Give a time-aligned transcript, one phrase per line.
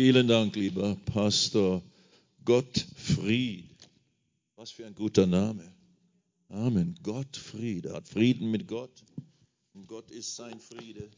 [0.00, 1.82] Vielen Dank, lieber Pastor
[2.44, 3.64] Gottfried.
[4.54, 5.74] Was für ein guter Name.
[6.50, 6.94] Amen.
[7.02, 7.86] Gottfried.
[7.86, 9.02] Er hat Frieden mit Gott.
[9.74, 11.10] Und Gott ist sein Friede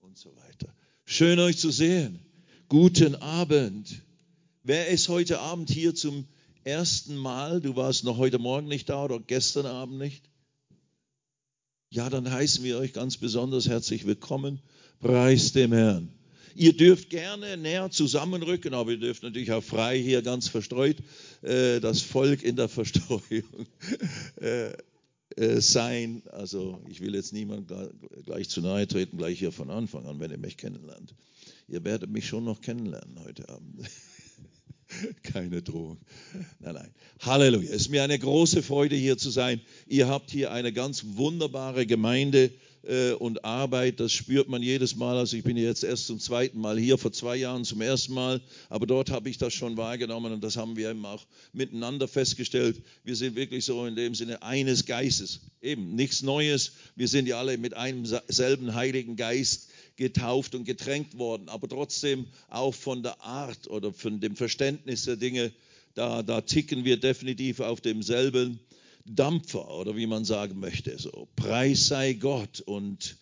[0.00, 0.72] und so weiter.
[1.04, 2.20] Schön euch zu sehen.
[2.68, 4.00] Guten Abend.
[4.62, 6.24] Wer ist heute Abend hier zum
[6.62, 7.60] ersten Mal?
[7.60, 10.30] Du warst noch heute Morgen nicht da oder gestern Abend nicht?
[11.88, 14.60] Ja, dann heißen wir euch ganz besonders herzlich willkommen.
[15.00, 16.19] Preis dem Herrn.
[16.54, 20.96] Ihr dürft gerne näher zusammenrücken, aber ihr dürft natürlich auch frei hier ganz verstreut
[21.42, 23.66] äh, das Volk in der Verstreuung
[24.40, 24.72] äh,
[25.36, 26.22] äh, sein.
[26.32, 27.72] Also ich will jetzt niemand
[28.24, 31.14] gleich zu nahe treten, gleich hier von Anfang an, wenn ihr mich kennenlernt.
[31.68, 33.88] Ihr werdet mich schon noch kennenlernen heute Abend.
[35.22, 35.98] Keine Drohung.
[36.58, 36.90] Nein, nein.
[37.20, 37.70] Halleluja.
[37.70, 39.60] Es ist mir eine große Freude, hier zu sein.
[39.86, 42.50] Ihr habt hier eine ganz wunderbare Gemeinde
[42.82, 44.00] äh, und Arbeit.
[44.00, 45.16] Das spürt man jedes Mal.
[45.16, 48.40] Also ich bin jetzt erst zum zweiten Mal hier, vor zwei Jahren zum ersten Mal.
[48.68, 52.82] Aber dort habe ich das schon wahrgenommen und das haben wir eben auch miteinander festgestellt.
[53.04, 55.40] Wir sind wirklich so in dem Sinne eines Geistes.
[55.62, 56.72] Eben nichts Neues.
[56.96, 62.26] Wir sind ja alle mit einem selben Heiligen Geist getauft und getränkt worden, aber trotzdem
[62.48, 65.52] auch von der Art oder von dem Verständnis der Dinge,
[65.94, 68.60] da, da ticken wir definitiv auf demselben
[69.14, 70.98] Dampfer oder wie man sagen möchte.
[70.98, 73.16] So, Preis sei Gott und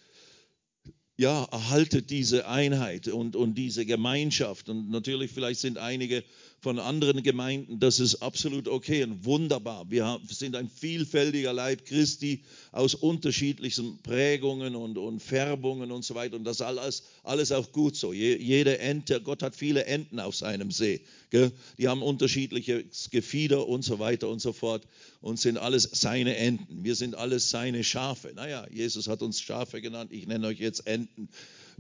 [1.19, 4.69] ja, erhaltet diese Einheit und, und diese Gemeinschaft.
[4.69, 6.23] Und natürlich, vielleicht sind einige
[6.61, 9.91] von anderen Gemeinden, das ist absolut okay und wunderbar.
[9.91, 16.37] Wir sind ein vielfältiger Leib Christi aus unterschiedlichen Prägungen und, und Färbungen und so weiter.
[16.37, 18.13] Und das alles, alles auch gut so.
[18.13, 21.01] jede Ente, Gott hat viele Enten auf seinem See.
[21.31, 21.53] Gell?
[21.77, 24.87] Die haben unterschiedliches Gefieder und so weiter und so fort
[25.21, 26.85] und sind alles seine Enten.
[26.85, 28.33] Wir sind alles seine Schafe.
[28.35, 31.29] Naja, Jesus hat uns Schafe genannt, ich nenne euch jetzt Enten.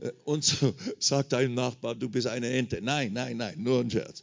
[0.00, 2.80] Äh, und so sagt deinem Nachbar, du bist eine Ente.
[2.82, 4.22] Nein, nein, nein, nur ein Scherz.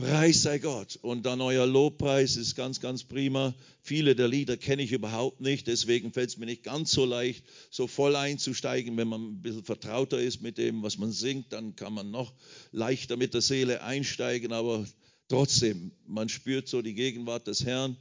[0.00, 0.98] Preis sei Gott.
[1.02, 3.54] Und dann euer Lobpreis ist ganz, ganz prima.
[3.82, 7.44] Viele der Lieder kenne ich überhaupt nicht, deswegen fällt es mir nicht ganz so leicht,
[7.70, 8.96] so voll einzusteigen.
[8.96, 12.32] Wenn man ein bisschen vertrauter ist mit dem, was man singt, dann kann man noch
[12.72, 14.86] leichter mit der Seele einsteigen, aber
[15.28, 17.98] trotzdem, man spürt so die Gegenwart des Herrn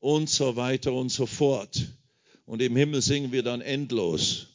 [0.00, 1.86] und so weiter und so fort.
[2.46, 4.46] Und im Himmel singen wir dann endlos.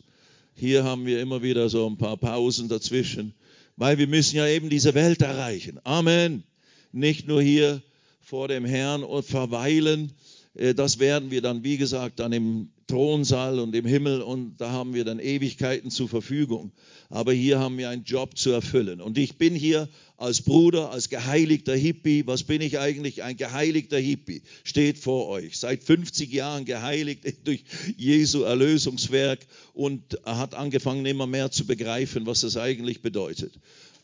[0.56, 3.36] Hier haben wir immer wieder so ein paar Pausen dazwischen,
[3.76, 5.80] weil wir müssen ja eben diese Welt erreichen.
[5.84, 6.47] Amen
[6.92, 7.82] nicht nur hier
[8.22, 10.12] vor dem Herrn und verweilen.
[10.54, 14.72] Äh, das werden wir dann, wie gesagt, dann im Thronsaal und im Himmel und da
[14.72, 16.72] haben wir dann Ewigkeiten zur Verfügung.
[17.10, 19.02] Aber hier haben wir einen Job zu erfüllen.
[19.02, 22.26] Und ich bin hier als Bruder, als geheiligter Hippie.
[22.26, 23.24] Was bin ich eigentlich?
[23.24, 25.58] Ein geheiligter Hippie steht vor euch.
[25.58, 27.64] Seit 50 Jahren geheiligt durch
[27.98, 33.54] Jesu Erlösungswerk und hat angefangen immer mehr zu begreifen, was das eigentlich bedeutet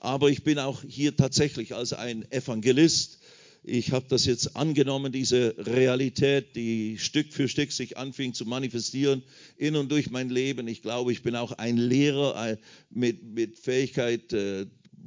[0.03, 3.19] aber ich bin auch hier tatsächlich als ein Evangelist.
[3.63, 9.23] Ich habe das jetzt angenommen, diese Realität, die Stück für Stück sich anfing zu manifestieren
[9.55, 10.67] in und durch mein Leben.
[10.67, 12.57] Ich glaube, ich bin auch ein Lehrer äh,
[12.89, 14.65] mit, mit Fähigkeit, äh,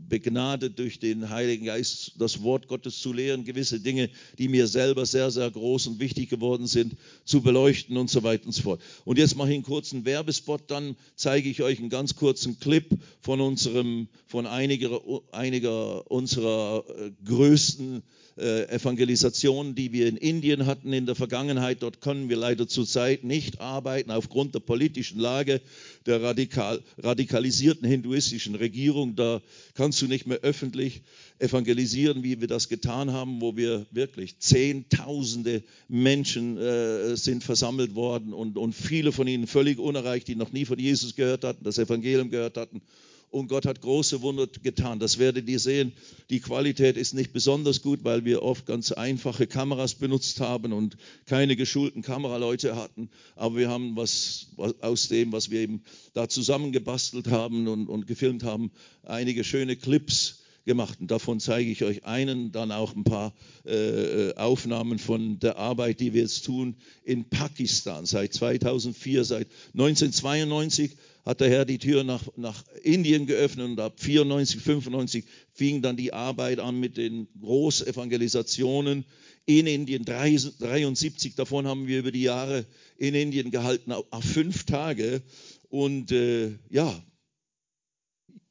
[0.08, 4.08] begnadet durch den Heiligen Geist, das Wort Gottes zu lehren, gewisse Dinge,
[4.38, 8.46] die mir selber sehr, sehr groß und wichtig geworden sind, zu beleuchten und so weiter
[8.46, 8.80] und so fort.
[9.04, 12.86] Und jetzt mache ich einen kurzen Werbespot, dann zeige ich euch einen ganz kurzen Clip
[13.20, 15.00] von unserem, von einiger,
[15.32, 18.02] einiger unserer äh, größten
[18.38, 21.82] äh, Evangelisationen, die wir in Indien hatten in der Vergangenheit.
[21.82, 25.60] Dort können wir leider zurzeit nicht arbeiten aufgrund der politischen Lage
[26.04, 29.16] der radikal, radikalisierten hinduistischen Regierung.
[29.16, 29.40] Da
[29.74, 31.02] kannst du nicht mehr öffentlich
[31.38, 38.32] evangelisieren, wie wir das getan haben, wo wir wirklich Zehntausende Menschen äh, sind versammelt worden
[38.32, 41.78] und, und viele von ihnen völlig unerreicht, die noch nie von Jesus gehört hatten, das
[41.78, 42.82] Evangelium gehört hatten
[43.30, 44.98] und Gott hat große Wunder getan.
[44.98, 45.92] Das werdet ihr sehen.
[46.30, 50.96] Die Qualität ist nicht besonders gut, weil wir oft ganz einfache Kameras benutzt haben und
[51.26, 53.10] keine geschulten Kameraleute hatten.
[53.34, 55.82] Aber wir haben was, was aus dem, was wir eben
[56.14, 58.70] da zusammengebastelt haben und, und gefilmt haben,
[59.02, 61.00] einige schöne Clips gemacht.
[61.00, 63.32] Und davon zeige ich euch einen, dann auch ein paar
[63.64, 70.96] äh, Aufnahmen von der Arbeit, die wir jetzt tun in Pakistan seit 2004, seit 1992
[71.26, 75.96] hat der Herr die Tür nach, nach Indien geöffnet und ab 94, 95 fing dann
[75.96, 79.04] die Arbeit an mit den Großevangelisationen
[79.44, 80.04] in Indien.
[80.04, 82.64] 73 davon haben wir über die Jahre
[82.96, 85.20] in Indien gehalten, auf fünf Tage.
[85.68, 87.04] Und äh, ja,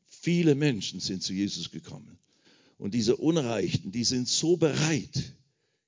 [0.07, 2.19] viele Menschen sind zu Jesus gekommen.
[2.77, 5.33] Und diese Unreichten, die sind so bereit,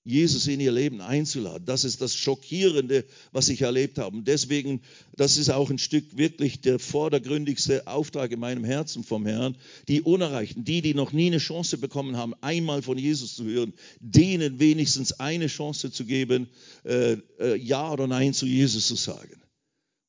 [0.07, 1.65] Jesus in ihr Leben einzuladen.
[1.65, 4.15] Das ist das Schockierende, was ich erlebt habe.
[4.15, 4.81] Und deswegen,
[5.17, 9.57] das ist auch ein Stück wirklich der vordergründigste Auftrag in meinem Herzen vom Herrn.
[9.89, 13.73] Die Unerreichten, die, die noch nie eine Chance bekommen haben, einmal von Jesus zu hören,
[13.99, 16.47] denen wenigstens eine Chance zu geben,
[16.85, 19.41] äh, äh, Ja oder Nein zu Jesus zu sagen.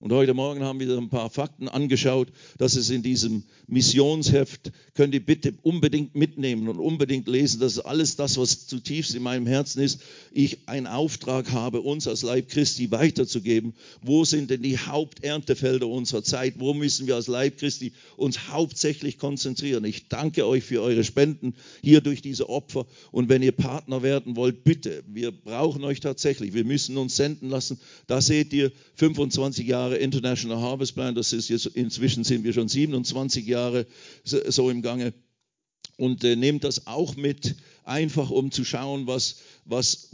[0.01, 5.13] Und heute Morgen haben wir ein paar Fakten angeschaut, dass es in diesem Missionsheft, könnt
[5.13, 7.59] ihr bitte unbedingt mitnehmen und unbedingt lesen.
[7.59, 10.01] Das ist alles das, was zutiefst in meinem Herzen ist.
[10.31, 13.75] Ich einen Auftrag habe, uns als Leib Christi weiterzugeben.
[14.01, 16.55] Wo sind denn die Haupterntefelder unserer Zeit?
[16.59, 19.85] Wo müssen wir als Leib Christi uns hauptsächlich konzentrieren?
[19.85, 22.87] Ich danke euch für eure Spenden hier durch diese Opfer.
[23.11, 26.55] Und wenn ihr Partner werden wollt, bitte, wir brauchen euch tatsächlich.
[26.55, 27.81] Wir müssen uns senden lassen.
[28.07, 32.53] Da seht ihr 25 Jahre Jahre International Harvest Plan, das ist jetzt inzwischen sind wir
[32.53, 33.87] schon 27 Jahre
[34.23, 35.15] so im Gange.
[35.97, 39.37] Und äh, nehmt das auch mit, einfach um zu schauen, was,
[39.69, 40.09] was,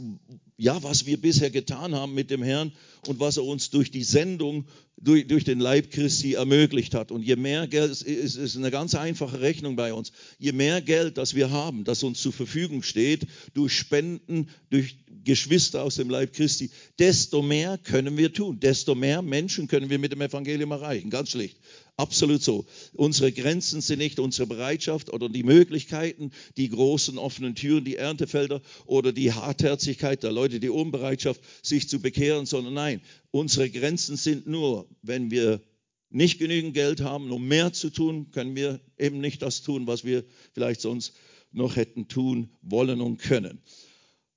[0.57, 2.73] ja, was wir bisher getan haben mit dem Herrn
[3.07, 4.65] und was er uns durch die Sendung,
[4.97, 7.11] durch, durch den Leib Christi ermöglicht hat.
[7.11, 11.17] Und je mehr Geld, es ist eine ganz einfache Rechnung bei uns, je mehr Geld,
[11.17, 16.33] das wir haben, das uns zur Verfügung steht, durch Spenden, durch Geschwister aus dem Leib
[16.33, 16.69] Christi,
[16.99, 21.09] desto mehr können wir tun, desto mehr Menschen können wir mit dem Evangelium erreichen.
[21.09, 21.57] Ganz schlicht.
[21.97, 22.65] Absolut so.
[22.93, 28.61] Unsere Grenzen sind nicht unsere Bereitschaft oder die Möglichkeiten, die großen offenen Türen, die Erntefelder
[28.85, 33.01] oder die Hartherzigkeit der Leute, die Unbereitschaft, sich zu bekehren, sondern nein,
[33.31, 35.61] unsere Grenzen sind nur, wenn wir
[36.09, 40.03] nicht genügend Geld haben, um mehr zu tun, können wir eben nicht das tun, was
[40.03, 41.13] wir vielleicht sonst
[41.53, 43.61] noch hätten tun wollen und können.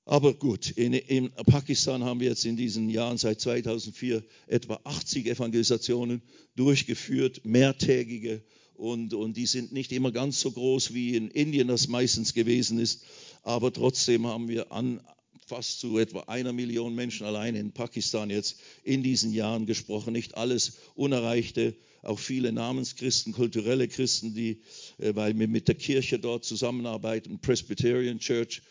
[0.08, 5.26] Aber gut, in, in, Pakistan haben wir jetzt in diesen Jahren seit 2004 etwa 80
[5.26, 6.22] Evangelisationen
[6.56, 8.42] durchgeführt, mehrtägige.
[8.72, 12.78] Und, und die sind nicht immer ganz so groß wie in Indien das meistens gewesen
[12.78, 13.04] ist.
[13.42, 15.02] Aber trotzdem haben wir an
[15.46, 20.14] fast zu etwa einer Million Menschen allein in Pakistan jetzt in diesen Jahren gesprochen.
[20.14, 24.62] Nicht alles Unerreichte, auch viele Namenschristen, kulturelle Christen, die,
[24.96, 28.62] äh, weil wir mit der Kirche dort zusammenarbeiten, Presbyterian Church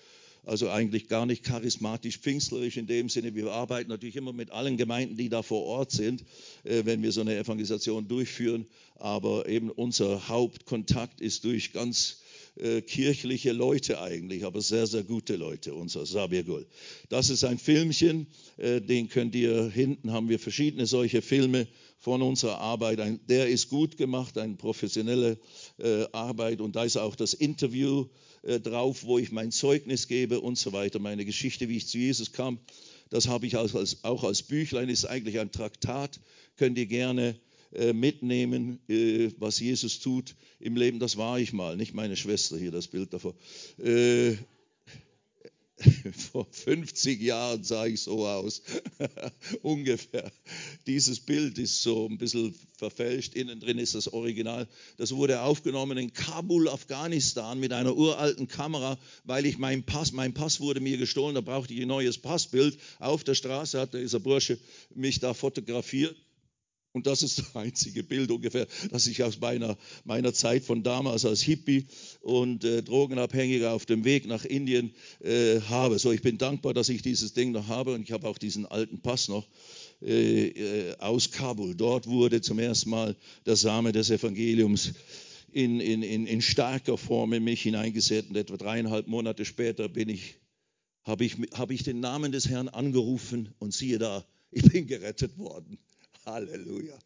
[0.48, 3.36] also eigentlich gar nicht charismatisch pfingstlerisch in dem Sinne.
[3.36, 6.24] Wir arbeiten natürlich immer mit allen Gemeinden, die da vor Ort sind,
[6.64, 8.66] äh, wenn wir so eine Evangelisation durchführen.
[8.96, 12.22] Aber eben unser Hauptkontakt ist durch ganz
[12.60, 16.66] äh, kirchliche Leute eigentlich, aber sehr, sehr gute Leute, unser Sabirgul.
[17.10, 18.28] Das ist ein Filmchen,
[18.58, 21.68] äh, den könnt ihr, hinten haben wir verschiedene solche Filme
[22.00, 23.00] von unserer Arbeit.
[23.00, 25.38] Ein, der ist gut gemacht, eine professionelle
[25.78, 28.08] äh, Arbeit und da ist auch das Interview
[28.44, 31.98] äh, drauf, wo ich mein Zeugnis gebe und so weiter, meine Geschichte, wie ich zu
[31.98, 32.60] Jesus kam.
[33.10, 36.20] Das habe ich auch als, auch als Büchlein, ist eigentlich ein Traktat,
[36.58, 37.40] könnt ihr gerne
[37.94, 41.00] mitnehmen, äh, was Jesus tut im Leben.
[41.00, 43.36] Das war ich mal, nicht meine Schwester hier, das Bild davor.
[43.78, 44.36] Äh,
[46.32, 48.62] vor 50 Jahren sah ich so aus,
[49.62, 50.32] ungefähr.
[50.88, 54.68] Dieses Bild ist so ein bisschen verfälscht, innen drin ist das Original.
[54.98, 60.34] Das wurde aufgenommen in Kabul, Afghanistan mit einer uralten Kamera, weil ich mein Pass, mein
[60.34, 62.78] Pass wurde mir gestohlen, da brauchte ich ein neues Passbild.
[63.00, 64.58] Auf der Straße hat dieser Bursche
[64.96, 66.16] mich da fotografiert
[66.98, 71.26] und das ist das einzige Bild ungefähr, das ich aus meiner, meiner Zeit von damals
[71.26, 71.86] als Hippie
[72.22, 76.00] und äh, Drogenabhängiger auf dem Weg nach Indien äh, habe.
[76.00, 78.66] So, ich bin dankbar, dass ich dieses Ding noch habe und ich habe auch diesen
[78.66, 79.48] alten Pass noch
[80.02, 81.76] äh, äh aus Kabul.
[81.76, 83.16] Dort wurde zum ersten Mal
[83.46, 84.94] der Same des Evangeliums
[85.52, 90.10] in, in, in, in starker Form in mich hineingesät und etwa dreieinhalb Monate später bin
[90.10, 90.36] ich,
[91.04, 95.38] habe ich, hab ich den Namen des Herrn angerufen und siehe da, ich bin gerettet
[95.38, 95.78] worden.
[96.28, 96.98] Halleluja.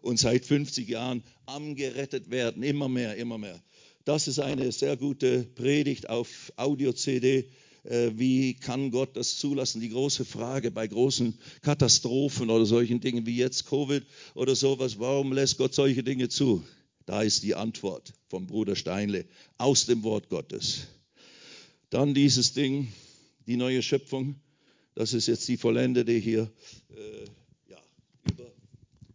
[0.00, 3.60] Und seit 50 Jahren am gerettet werden, immer mehr, immer mehr.
[4.04, 7.50] Das ist eine sehr gute Predigt auf Audio-CD.
[7.84, 9.80] Äh, wie kann Gott das zulassen?
[9.80, 14.04] Die große Frage bei großen Katastrophen oder solchen Dingen wie jetzt Covid
[14.34, 16.64] oder sowas, warum lässt Gott solche Dinge zu?
[17.06, 19.24] Da ist die Antwort vom Bruder Steinle
[19.56, 20.86] aus dem Wort Gottes.
[21.90, 22.92] Dann dieses Ding,
[23.46, 24.36] die neue Schöpfung,
[24.94, 26.50] das ist jetzt die vollendete hier.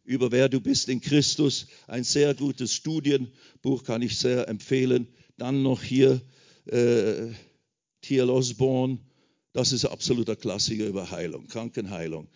[0.05, 1.67] Über wer du bist in Christus.
[1.87, 5.07] Ein sehr gutes Studienbuch kann ich sehr empfehlen.
[5.37, 6.21] Dann noch hier
[6.65, 7.31] äh,
[8.01, 8.29] T.L.
[8.29, 8.99] Osborne.
[9.53, 12.27] Das ist absoluter Klassiker über Heilung, Krankenheilung.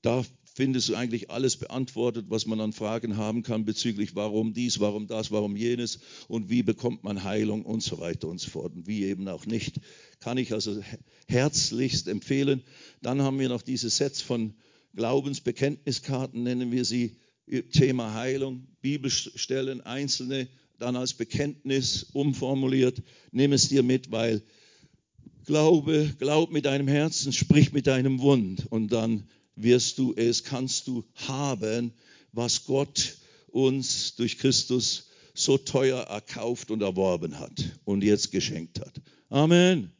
[0.00, 0.24] Da
[0.54, 5.06] findest du eigentlich alles beantwortet, was man an Fragen haben kann bezüglich warum dies, warum
[5.06, 8.86] das, warum jenes und wie bekommt man Heilung und so weiter und so fort und
[8.86, 9.80] wie eben auch nicht.
[10.20, 10.82] Kann ich also
[11.28, 12.62] herzlichst empfehlen.
[13.00, 14.54] Dann haben wir noch diese Sets von
[14.94, 17.16] Glaubensbekenntniskarten nennen wir sie,
[17.72, 23.02] Thema Heilung, Bibelstellen, einzelne, dann als Bekenntnis umformuliert.
[23.30, 24.42] Nimm es dir mit, weil
[25.44, 29.24] Glaube, glaub mit deinem Herzen, sprich mit deinem Mund und dann
[29.56, 31.92] wirst du es, kannst du haben,
[32.32, 33.16] was Gott
[33.48, 37.52] uns durch Christus so teuer erkauft und erworben hat
[37.84, 39.00] und jetzt geschenkt hat.
[39.30, 39.90] Amen.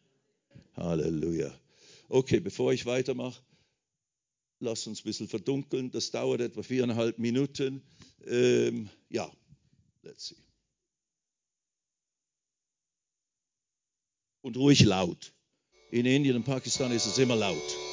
[0.77, 1.53] Halleluja.
[2.09, 3.43] Okay, bevor ich weitermache,
[4.63, 5.91] lass uns ein bisschen verdunkeln.
[5.91, 7.83] Das dauert etwa viereinhalb Minuten.
[8.27, 9.31] Ähm, ja,
[10.03, 10.37] let's see.
[14.41, 15.35] Und ruhig laut.
[15.91, 17.92] In Indien und Pakistan ist es immer laut.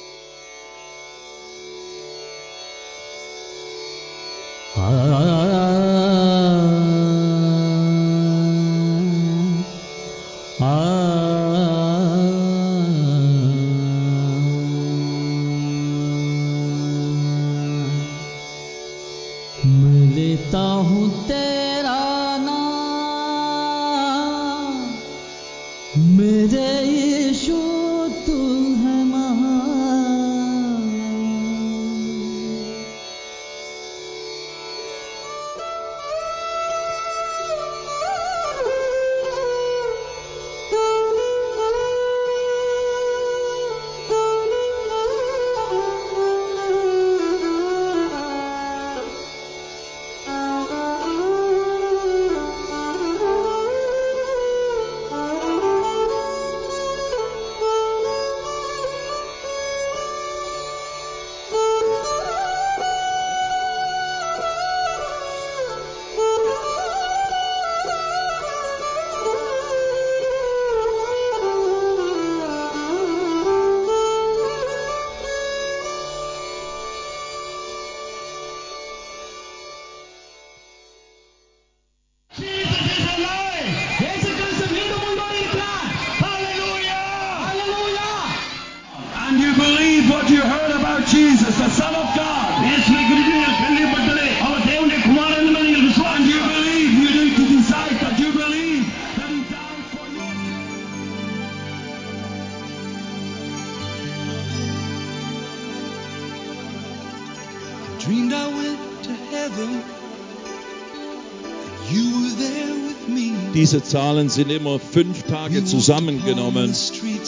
[113.70, 116.74] Diese Zahlen sind immer fünf Tage zusammengenommen,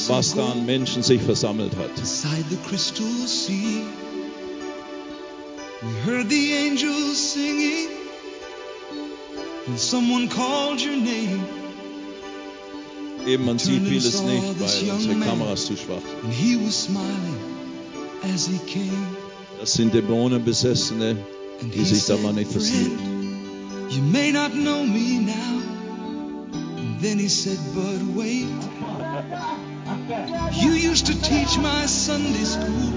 [0.08, 1.94] was da an Menschen sich versammelt hat.
[1.94, 3.84] Beside the crystal sea.
[5.82, 7.90] We heard the angels singing.
[9.68, 11.44] And someone called your name.
[13.24, 16.02] Eben, man sieht vieles nicht, weil unsere Kameras zu schwach
[18.34, 18.58] sind.
[19.60, 21.16] Das sind Dämonenbesessene,
[21.72, 22.98] die sich da manifestieren.
[22.98, 25.61] "Friend, You may not know me now.
[27.02, 28.46] Then he said, but wait.
[30.52, 32.92] You used to teach my Sunday school.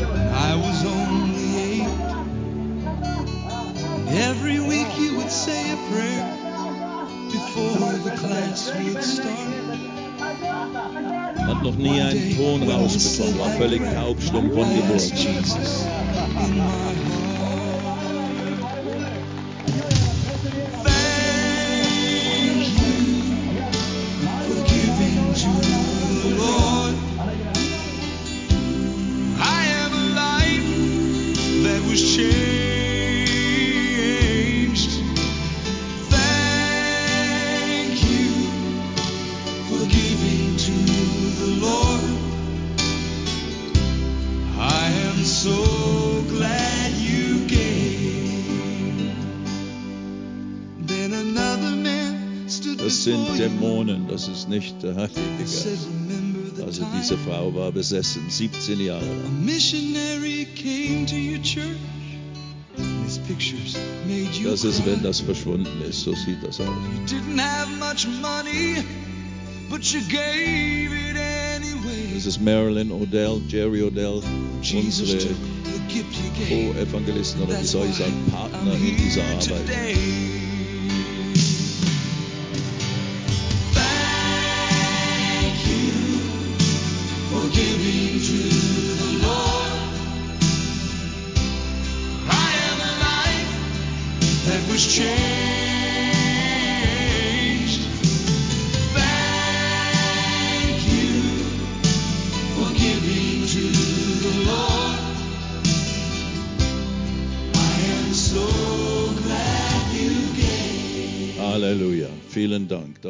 [0.00, 1.88] When I was only eight.
[4.24, 6.24] Every week you would say a prayer
[7.30, 9.50] before the class would start.
[11.36, 15.12] Hat noch nie einen Ton rausbekommen, war völlig taubstumm von Geburt.
[54.20, 55.66] Das ist nicht der Heilige Geist.
[56.62, 59.44] Also diese Frau war besessen, 17 Jahre a lang.
[59.46, 61.64] missionary came to your church.
[62.76, 66.66] And his pictures made you Das ist, wenn das verschwunden ist, so sieht das aus.
[66.68, 68.84] You didn't have much money,
[69.70, 72.14] but you gave it anyway.
[72.14, 74.22] Das ist Marilyn Odell, Jerry Odell,
[74.60, 75.34] Jesus unsere.
[76.48, 80.29] Co-Evangelisten oder wie soll ich sagen, Partner in dieser Arbeit.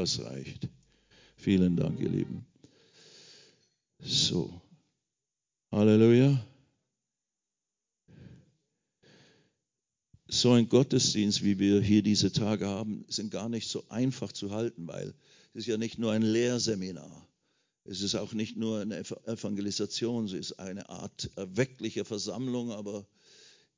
[0.01, 0.69] Das reicht.
[1.37, 2.47] Vielen Dank, ihr Lieben.
[3.99, 4.61] So.
[5.71, 6.47] Halleluja.
[10.29, 14.53] So ein Gottesdienst, wie wir hier diese Tage haben, sind gar nicht so einfach zu
[14.53, 15.13] halten, weil
[15.53, 17.29] es ist ja nicht nur ein Lehrseminar.
[17.85, 23.07] Es ist auch nicht nur eine Evangelisation, es ist eine Art erweckliche Versammlung, aber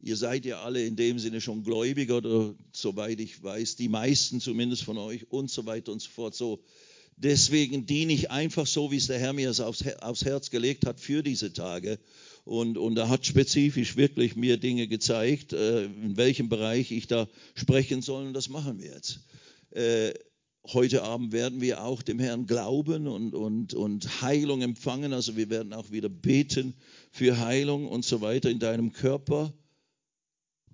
[0.02, 4.40] ihr seid ja alle in dem Sinne schon Gläubiger oder soweit ich weiß, die meisten
[4.40, 6.34] zumindest von euch und so weiter und so fort.
[6.34, 6.60] So,
[7.16, 9.60] deswegen diene ich einfach so, wie es der Herr mir aufs,
[10.00, 11.98] aufs Herz gelegt hat für diese Tage.
[12.44, 17.28] Und, und er hat spezifisch wirklich mir Dinge gezeigt, äh, in welchem Bereich ich da
[17.54, 18.26] sprechen soll.
[18.26, 19.20] Und das machen wir jetzt.
[19.70, 20.12] Äh,
[20.72, 25.12] heute Abend werden wir auch dem Herrn glauben und, und, und Heilung empfangen.
[25.12, 26.74] Also wir werden auch wieder beten
[27.12, 29.52] für Heilung und so weiter in deinem Körper.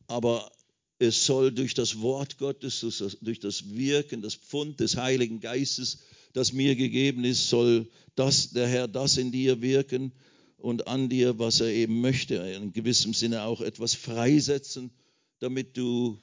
[0.09, 0.51] Aber
[0.99, 2.81] es soll durch das Wort Gottes,
[3.21, 5.99] durch das Wirken, das Pfund des Heiligen Geistes,
[6.33, 10.13] das mir gegeben ist, soll das, der Herr das in dir wirken
[10.57, 14.91] und an dir, was er eben möchte, in gewissem Sinne auch etwas freisetzen,
[15.39, 16.19] damit du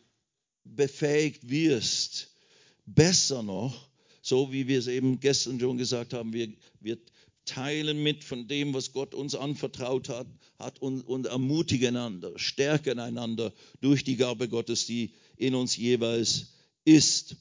[0.66, 2.30] befähigt wirst,
[2.86, 3.90] besser noch,
[4.22, 6.52] so wie wir es eben gestern schon gesagt haben, wir,
[6.82, 6.98] wir
[7.46, 10.28] teilen mit von dem, was Gott uns anvertraut hat,
[10.60, 16.54] hat und, und ermutigen einander, stärken einander durch die Gabe Gottes, die in uns jeweils
[16.84, 17.38] ist.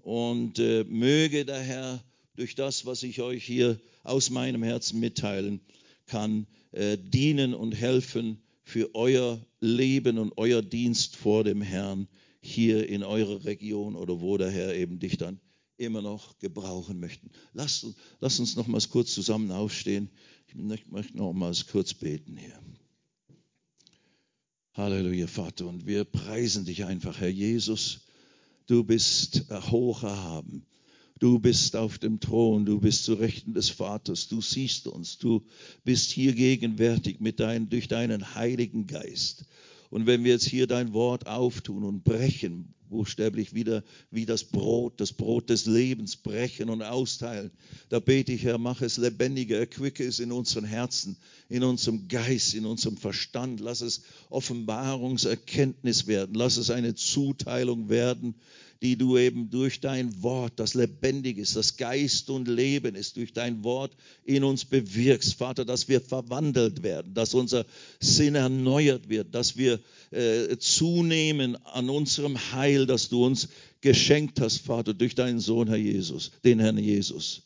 [0.00, 2.04] Und äh, möge der Herr
[2.34, 5.60] durch das, was ich euch hier aus meinem Herzen mitteilen
[6.06, 12.08] kann, äh, dienen und helfen für euer Leben und euer Dienst vor dem Herrn
[12.40, 15.40] hier in eurer Region oder wo der Herr eben dich dann
[15.82, 17.28] immer noch gebrauchen möchte.
[17.52, 17.86] Lasst,
[18.20, 20.10] lasst uns nochmals kurz zusammen aufstehen.
[20.46, 22.58] Ich möchte nochmals kurz beten hier.
[24.74, 25.66] Halleluja, Vater.
[25.66, 28.06] Und wir preisen dich einfach, Herr Jesus.
[28.66, 30.66] Du bist hoch erhaben.
[31.22, 35.46] Du bist auf dem Thron, du bist zu Rechten des Vaters, du siehst uns, du
[35.84, 39.44] bist hier gegenwärtig mit dein, durch deinen Heiligen Geist.
[39.92, 44.94] Und wenn wir jetzt hier dein Wort auftun und brechen, buchstäblich wieder wie das Brot,
[45.02, 47.50] das Brot des Lebens brechen und austeilen.
[47.90, 51.18] Da bete ich, Herr, mach es lebendiger, erquicke es in unseren Herzen,
[51.50, 53.60] in unserem Geist, in unserem Verstand.
[53.60, 54.00] Lass es
[54.30, 56.36] Offenbarungserkenntnis werden.
[56.36, 58.34] Lass es eine Zuteilung werden,
[58.82, 63.32] die du eben durch dein Wort, das lebendig ist, das Geist und Leben ist, durch
[63.32, 63.92] dein Wort
[64.24, 65.34] in uns bewirkst.
[65.34, 67.64] Vater, dass wir verwandelt werden, dass unser
[68.00, 69.78] Sinn erneuert wird, dass wir
[70.10, 73.48] äh, zunehmen an unserem Heil, das du uns
[73.82, 77.42] geschenkt hast, Vater, durch deinen Sohn, Herr Jesus, den Herrn Jesus.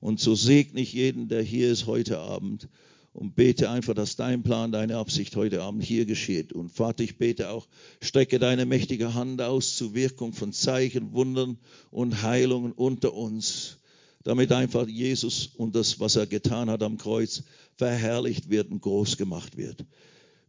[0.00, 2.68] Und so segne ich jeden, der hier ist heute Abend
[3.14, 6.52] und bete einfach, dass dein Plan, deine Absicht heute Abend hier geschieht.
[6.52, 7.68] Und Vater, ich bete auch,
[8.02, 11.56] strecke deine mächtige Hand aus zur Wirkung von Zeichen, Wundern
[11.92, 13.78] und Heilungen unter uns,
[14.24, 17.44] damit einfach Jesus und das, was er getan hat am Kreuz,
[17.76, 19.84] verherrlicht wird und groß gemacht wird.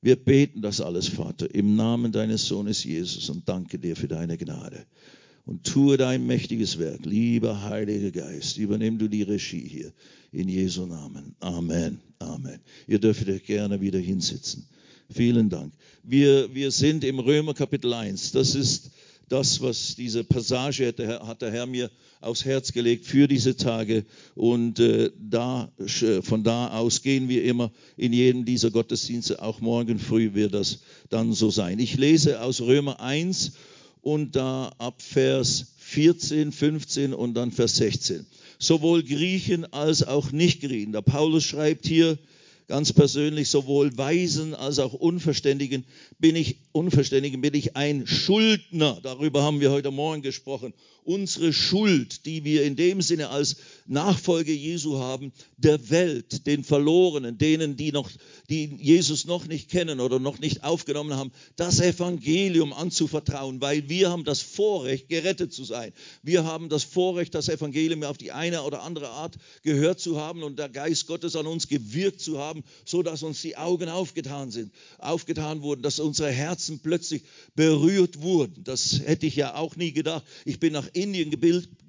[0.02, 4.38] Wir beten das alles, Vater, im Namen deines Sohnes Jesus und danke dir für deine
[4.38, 4.88] Gnade
[5.46, 7.06] und tue dein mächtiges Werk.
[7.06, 9.94] Lieber Heiliger Geist, übernimm du die Regie hier.
[10.32, 11.36] In Jesu Namen.
[11.40, 12.02] Amen.
[12.20, 12.60] Amen.
[12.88, 14.68] Ihr dürft euch gerne wieder hinsitzen.
[15.10, 15.72] Vielen Dank.
[16.04, 18.32] Wir, wir sind im Römer Kapitel 1.
[18.32, 18.92] Das ist
[19.30, 21.90] das, was diese Passage hat der, Herr, hat der Herr mir
[22.22, 24.06] aufs Herz gelegt für diese Tage.
[24.34, 25.72] Und äh, da,
[26.22, 29.42] von da aus gehen wir immer in jedem dieser Gottesdienste.
[29.42, 30.80] Auch morgen früh wird das
[31.10, 31.80] dann so sein.
[31.80, 33.54] Ich lese aus Römer 1
[34.06, 38.28] und da ab Vers 14, 15 und dann Vers 16.
[38.60, 40.92] Sowohl Griechen als auch Nicht-Griechen.
[40.92, 42.20] Der Paulus schreibt hier
[42.68, 45.86] ganz persönlich, sowohl Weisen als auch Unverständigen
[46.20, 49.00] bin ich, Unverständigen bin ich ein Schuldner.
[49.04, 50.74] Darüber haben wir heute Morgen gesprochen
[51.06, 57.38] unsere Schuld, die wir in dem Sinne als Nachfolge Jesu haben, der Welt, den Verlorenen,
[57.38, 58.10] denen, die noch,
[58.50, 64.10] die Jesus noch nicht kennen oder noch nicht aufgenommen haben, das Evangelium anzuvertrauen, weil wir
[64.10, 65.94] haben das Vorrecht, gerettet zu sein.
[66.24, 70.42] Wir haben das Vorrecht, das Evangelium auf die eine oder andere Art gehört zu haben
[70.42, 72.55] und der Geist Gottes an uns gewirkt zu haben,
[72.86, 77.24] so dass uns die Augen aufgetan sind, aufgetan wurden, dass unsere Herzen plötzlich
[77.56, 78.64] berührt wurden.
[78.64, 80.24] Das hätte ich ja auch nie gedacht.
[80.46, 81.32] Ich bin nach Indien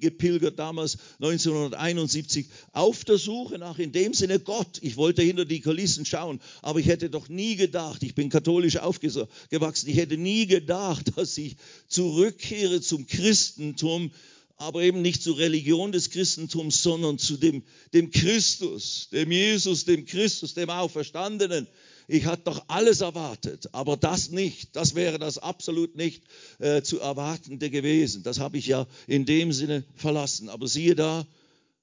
[0.00, 4.78] gepilgert, damals 1971, auf der Suche nach in dem Sinne Gott.
[4.82, 8.76] Ich wollte hinter die Kulissen schauen, aber ich hätte doch nie gedacht, ich bin katholisch
[8.76, 11.56] aufgewachsen, ich hätte nie gedacht, dass ich
[11.88, 14.10] zurückkehre zum Christentum,
[14.56, 20.06] aber eben nicht zur Religion des Christentums, sondern zu dem, dem Christus, dem Jesus, dem
[20.06, 21.66] Christus, dem Auferstandenen,
[22.08, 24.76] ich hatte doch alles erwartet, aber das nicht.
[24.76, 26.22] Das wäre das absolut nicht
[26.60, 28.22] äh, zu erwartende gewesen.
[28.22, 30.48] Das habe ich ja in dem Sinne verlassen.
[30.48, 31.26] Aber siehe da,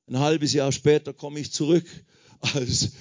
[0.08, 1.86] ein halbes Jahr später komme ich zurück
[2.40, 2.92] als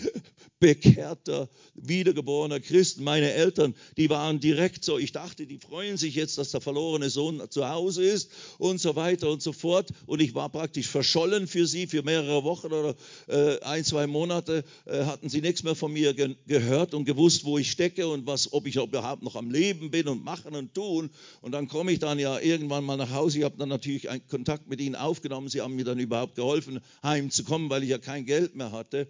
[0.62, 3.00] bekehrter, wiedergeborener Christ.
[3.00, 4.96] Meine Eltern, die waren direkt so.
[4.96, 8.94] Ich dachte, die freuen sich jetzt, dass der verlorene Sohn zu Hause ist und so
[8.94, 9.90] weiter und so fort.
[10.06, 12.94] Und ich war praktisch verschollen für sie für mehrere Wochen oder
[13.26, 14.62] äh, ein, zwei Monate.
[14.84, 18.28] Äh, hatten sie nichts mehr von mir ge gehört und gewusst, wo ich stecke und
[18.28, 21.10] was, ob ich überhaupt noch am Leben bin und machen und tun.
[21.40, 23.38] Und dann komme ich dann ja irgendwann mal nach Hause.
[23.38, 25.48] Ich habe dann natürlich einen Kontakt mit ihnen aufgenommen.
[25.48, 29.08] Sie haben mir dann überhaupt geholfen, heimzukommen, weil ich ja kein Geld mehr hatte.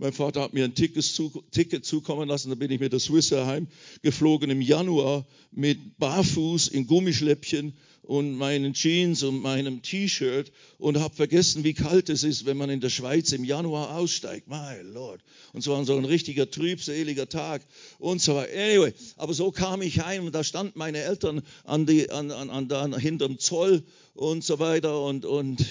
[0.00, 3.00] Mein Vater hat mir ein Ticket, zu, Ticket zukommen lassen, da bin ich mit der
[3.00, 3.66] Swiss Air
[4.00, 11.14] geflogen im Januar mit Barfuß in Gummischläppchen und meinen Jeans und meinem T-Shirt und habe
[11.14, 14.48] vergessen, wie kalt es ist, wenn man in der Schweiz im Januar aussteigt.
[14.48, 15.20] My Lord.
[15.52, 17.60] Und so war so ein richtiger trübseliger Tag
[17.98, 18.52] und so weiter.
[18.54, 22.48] Anyway, aber so kam ich heim und da standen meine Eltern an die, an, an,
[22.48, 23.82] an, an, hinterm Zoll
[24.14, 25.66] und so weiter und, und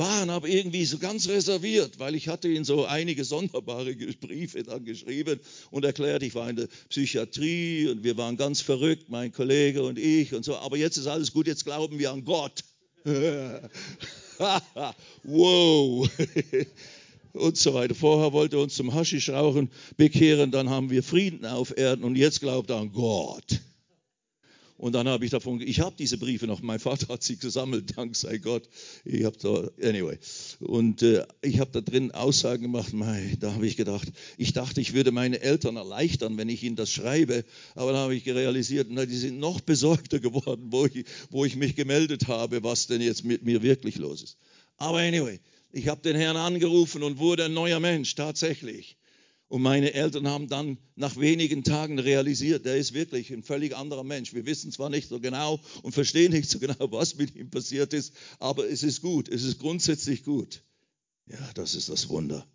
[0.00, 4.84] waren aber irgendwie so ganz reserviert, weil ich hatte ihnen so einige sonderbare Briefe dann
[4.84, 5.38] geschrieben
[5.70, 9.98] und erklärt, ich war in der Psychiatrie und wir waren ganz verrückt, mein Kollege und
[9.98, 10.56] ich und so.
[10.56, 12.64] Aber jetzt ist alles gut, jetzt glauben wir an Gott.
[15.22, 16.08] wow.
[17.34, 17.94] und so weiter.
[17.94, 22.40] Vorher wollte er uns zum Haschischrauchen bekehren, dann haben wir Frieden auf Erden und jetzt
[22.40, 23.60] glaubt er an Gott.
[24.80, 27.92] Und dann habe ich davon, ich habe diese Briefe noch, mein Vater hat sie gesammelt,
[27.98, 28.66] dank sei Gott.
[29.04, 30.18] Ich habe da, anyway.
[30.58, 34.80] Und äh, ich habe da drin Aussagen gemacht, mei, da habe ich gedacht, ich dachte,
[34.80, 37.44] ich würde meine Eltern erleichtern, wenn ich ihnen das schreibe.
[37.74, 41.56] Aber da habe ich realisiert, na, die sind noch besorgter geworden, wo ich, wo ich
[41.56, 44.38] mich gemeldet habe, was denn jetzt mit mir wirklich los ist.
[44.78, 45.40] Aber anyway,
[45.72, 48.96] ich habe den Herrn angerufen und wurde ein neuer Mensch, tatsächlich.
[49.50, 54.04] Und meine Eltern haben dann nach wenigen Tagen realisiert, der ist wirklich ein völlig anderer
[54.04, 54.32] Mensch.
[54.32, 57.92] Wir wissen zwar nicht so genau und verstehen nicht so genau, was mit ihm passiert
[57.92, 60.62] ist, aber es ist gut, es ist grundsätzlich gut.
[61.26, 62.46] Ja, das ist das Wunder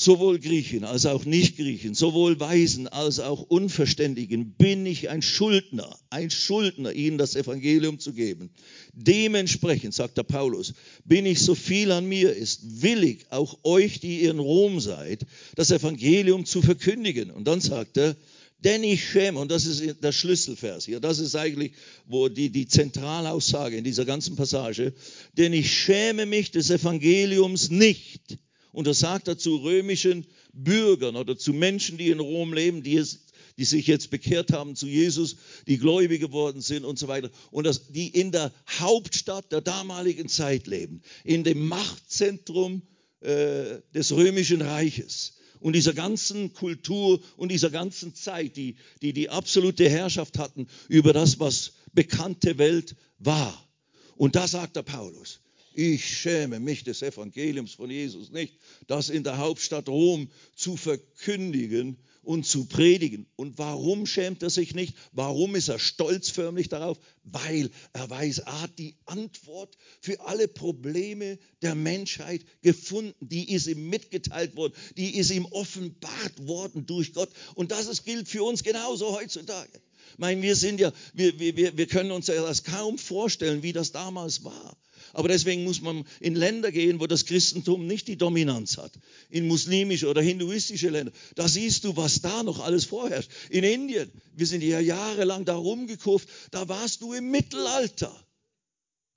[0.00, 6.30] sowohl Griechen als auch Nicht-Griechen, sowohl Weisen als auch Unverständigen, bin ich ein Schuldner, ein
[6.30, 8.48] Schuldner, ihnen das Evangelium zu geben.
[8.94, 10.72] Dementsprechend, sagt der Paulus,
[11.04, 15.26] bin ich so viel an mir ist, willig, auch euch, die ihr in Rom seid,
[15.54, 17.30] das Evangelium zu verkündigen.
[17.30, 18.16] Und dann sagt er,
[18.64, 21.72] denn ich schäme, und das ist der Schlüsselvers hier, das ist eigentlich
[22.06, 24.94] wo die, die Zentralaussage in dieser ganzen Passage,
[25.36, 28.38] denn ich schäme mich des Evangeliums nicht
[28.72, 33.20] und er sagt dazu römischen Bürgern oder zu Menschen, die in Rom leben, die, es,
[33.58, 37.30] die sich jetzt bekehrt haben zu Jesus, die gläubig geworden sind und so weiter.
[37.50, 42.82] Und das, die in der Hauptstadt der damaligen Zeit leben, in dem Machtzentrum
[43.20, 49.28] äh, des römischen Reiches und dieser ganzen Kultur und dieser ganzen Zeit, die, die die
[49.28, 53.68] absolute Herrschaft hatten über das, was bekannte Welt war.
[54.16, 55.40] Und da sagt der Paulus,
[55.74, 58.54] ich schäme mich des Evangeliums von Jesus nicht,
[58.86, 63.26] das in der Hauptstadt Rom zu verkündigen und zu predigen.
[63.36, 64.94] Und warum schämt er sich nicht?
[65.12, 66.98] Warum ist er stolzförmlich darauf?
[67.24, 73.14] Weil er weiß, er hat die Antwort für alle Probleme der Menschheit gefunden.
[73.20, 74.74] Die ist ihm mitgeteilt worden.
[74.96, 77.30] Die ist ihm offenbart worden durch Gott.
[77.54, 79.80] Und das ist, gilt für uns genauso heutzutage.
[80.12, 83.72] Ich meine, wir sind ja, wir, wir, wir können uns ja das kaum vorstellen, wie
[83.72, 84.76] das damals war.
[85.12, 88.92] Aber deswegen muss man in Länder gehen, wo das Christentum nicht die Dominanz hat.
[89.28, 91.12] In muslimische oder hinduistische Länder.
[91.34, 93.30] Da siehst du, was da noch alles vorherrscht.
[93.50, 98.14] In Indien, wir sind ja jahrelang da rumgekurft, da warst du im Mittelalter.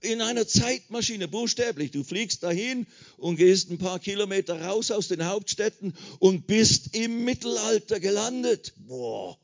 [0.01, 1.91] In einer Zeitmaschine, buchstäblich.
[1.91, 7.23] Du fliegst dahin und gehst ein paar Kilometer raus aus den Hauptstädten und bist im
[7.23, 8.73] Mittelalter gelandet.
[8.75, 9.39] Boah.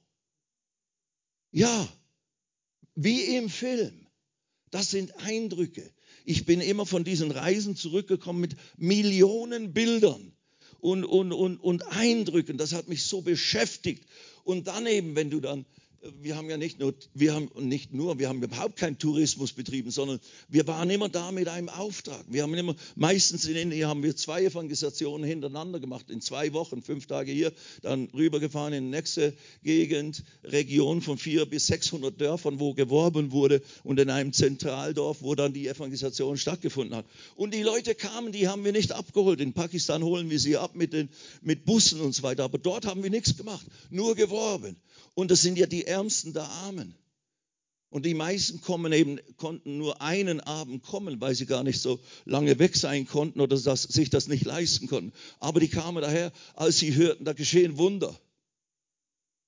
[1.51, 1.87] Ja,
[2.95, 4.07] wie im Film.
[4.71, 5.89] Das sind Eindrücke.
[6.25, 10.33] Ich bin immer von diesen Reisen zurückgekommen mit Millionen Bildern
[10.79, 12.57] und, und, und, und Eindrücken.
[12.57, 14.05] Das hat mich so beschäftigt.
[14.43, 15.65] Und daneben, wenn du dann
[16.21, 19.91] wir haben ja nicht nur, wir haben nicht nur, wir haben überhaupt keinen Tourismus betrieben,
[19.91, 22.23] sondern wir waren immer da mit einem Auftrag.
[22.29, 26.81] Wir haben immer, meistens in Indien haben wir zwei Evangelisationen hintereinander gemacht, in zwei Wochen,
[26.81, 29.33] fünf Tage hier, dann rübergefahren in die nächste
[29.63, 35.35] Gegend, Region von vier bis 600 Dörfern, wo geworben wurde und in einem Zentraldorf, wo
[35.35, 37.05] dann die Evangelisation stattgefunden hat.
[37.35, 39.41] Und die Leute kamen, die haben wir nicht abgeholt.
[39.41, 41.09] In Pakistan holen wir sie ab mit, den,
[41.41, 44.77] mit Bussen und so weiter, aber dort haben wir nichts gemacht, nur geworben.
[45.15, 46.95] Und das sind ja die Ärmsten der Armen.
[47.89, 51.99] Und die meisten kommen eben, konnten nur einen Abend kommen, weil sie gar nicht so
[52.25, 55.11] lange weg sein konnten oder das, sich das nicht leisten konnten.
[55.39, 58.15] Aber die kamen daher, als sie hörten, da geschehen Wunder.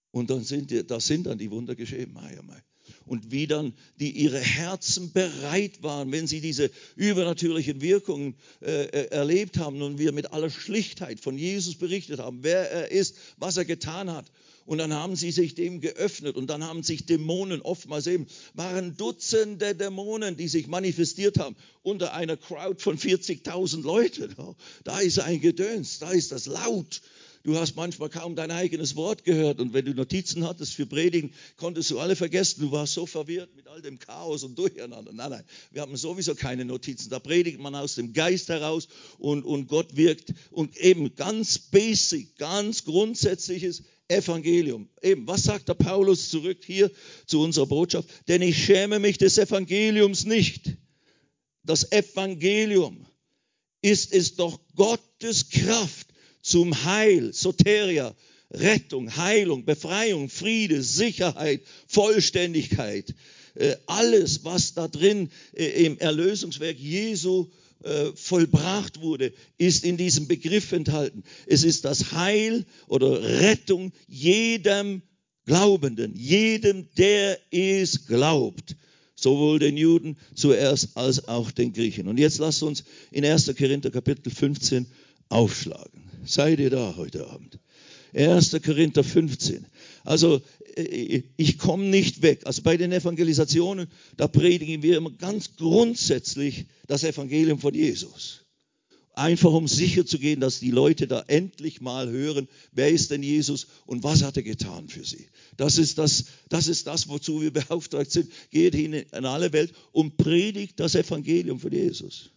[0.10, 2.14] Und dann sind, die, da sind dann die Wunder geschehen.
[2.14, 2.62] Mei, mei.
[3.06, 9.08] Und wie dann die ihre Herzen bereit waren, wenn sie diese übernatürlichen Wirkungen äh, äh,
[9.12, 13.58] erlebt haben und wir mit aller Schlichtheit von Jesus berichtet haben, wer er ist, was
[13.58, 14.32] er getan hat.
[14.66, 18.96] Und dann haben sie sich dem geöffnet und dann haben sich Dämonen oftmals eben, waren
[18.96, 24.36] Dutzende Dämonen, die sich manifestiert haben unter einer Crowd von 40.000 Leuten.
[24.84, 27.02] Da ist ein Gedöns, da ist das laut.
[27.44, 31.34] Du hast manchmal kaum dein eigenes Wort gehört und wenn du Notizen hattest für Predigen,
[31.58, 32.62] konntest du alle vergessen.
[32.62, 35.12] Du warst so verwirrt mit all dem Chaos und Durcheinander.
[35.12, 37.10] Nein, nein, wir haben sowieso keine Notizen.
[37.10, 40.34] Da predigt man aus dem Geist heraus und, und Gott wirkt.
[40.52, 44.90] Und eben ganz basic, ganz grundsätzliches Evangelium.
[45.02, 46.92] Eben, was sagt der Paulus zurück hier
[47.26, 48.10] zu unserer Botschaft?
[48.28, 50.78] Denn ich schäme mich des Evangeliums nicht.
[51.64, 53.06] Das Evangelium
[53.82, 56.08] ist es doch Gottes Kraft
[56.42, 58.16] zum Heil, Soteria,
[58.52, 63.14] Rettung, Heilung, Befreiung, Friede, Sicherheit, Vollständigkeit.
[63.56, 67.50] Äh, alles, was da drin äh, im Erlösungswerk Jesu
[67.84, 71.24] äh, vollbracht wurde, ist in diesem Begriff enthalten.
[71.48, 75.02] Es ist das Heil oder Rettung jedem
[75.46, 78.76] Glaubenden, jedem, der es glaubt.
[79.16, 82.08] Sowohl den Juden zuerst als auch den Griechen.
[82.08, 83.54] Und jetzt lasst uns in 1.
[83.56, 84.88] Korinther Kapitel 15
[85.30, 86.10] aufschlagen.
[86.26, 87.60] Seid ihr da heute Abend?
[88.14, 88.58] 1.
[88.64, 89.66] Korinther 15.
[90.04, 90.42] Also
[90.76, 92.42] äh, ich komme nicht weg.
[92.46, 98.42] Also bei den Evangelisationen, da predigen wir immer ganz grundsätzlich das Evangelium von Jesus.
[99.14, 103.22] Einfach um sicher zu gehen, dass die Leute da endlich mal hören, wer ist denn
[103.22, 105.28] Jesus und was hat er getan für sie.
[105.58, 108.32] Das ist das, das ist das, wozu wir beauftragt sind.
[108.52, 112.30] Geht hin in alle Welt und predigt das Evangelium von Jesus.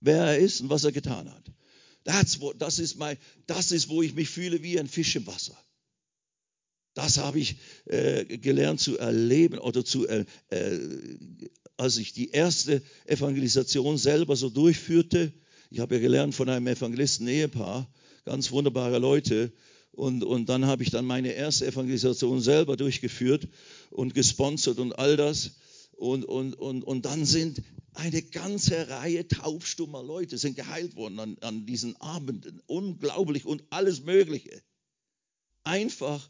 [0.00, 1.44] Wer er ist und was er getan hat.
[2.06, 5.26] That's what, das, ist mein, das ist, wo ich mich fühle wie ein Fisch im
[5.26, 5.58] Wasser.
[6.94, 10.78] Das habe ich äh, gelernt zu erleben oder zu, äh, äh,
[11.76, 15.32] als ich die erste Evangelisation selber so durchführte.
[15.68, 17.92] Ich habe ja gelernt von einem Evangelisten-Ehepaar,
[18.24, 19.52] ganz wunderbare Leute.
[19.90, 23.48] Und, und dann habe ich dann meine erste Evangelisation selber durchgeführt
[23.90, 25.56] und gesponsert und all das.
[25.96, 27.62] Und, und, und, und dann sind
[27.96, 32.62] eine ganze Reihe taubstummer Leute sind geheilt worden an, an diesen Abenden.
[32.66, 34.62] Unglaublich und alles Mögliche.
[35.64, 36.28] Einfach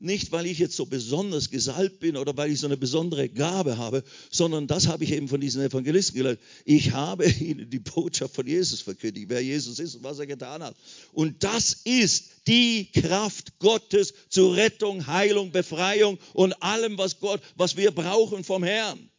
[0.00, 3.78] nicht, weil ich jetzt so besonders gesalbt bin oder weil ich so eine besondere Gabe
[3.78, 6.38] habe, sondern das habe ich eben von diesen Evangelisten gelernt.
[6.64, 10.62] Ich habe ihnen die Botschaft von Jesus verkündigt, wer Jesus ist und was er getan
[10.62, 10.76] hat.
[11.12, 17.76] Und das ist die Kraft Gottes zur Rettung, Heilung, Befreiung und allem, was Gott, was
[17.76, 19.10] wir brauchen vom Herrn.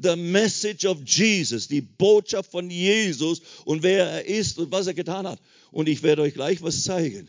[0.00, 4.94] The message of Jesus, die Botschaft von Jesus und wer er ist und was er
[4.94, 5.40] getan hat.
[5.70, 7.28] Und ich werde euch gleich was zeigen.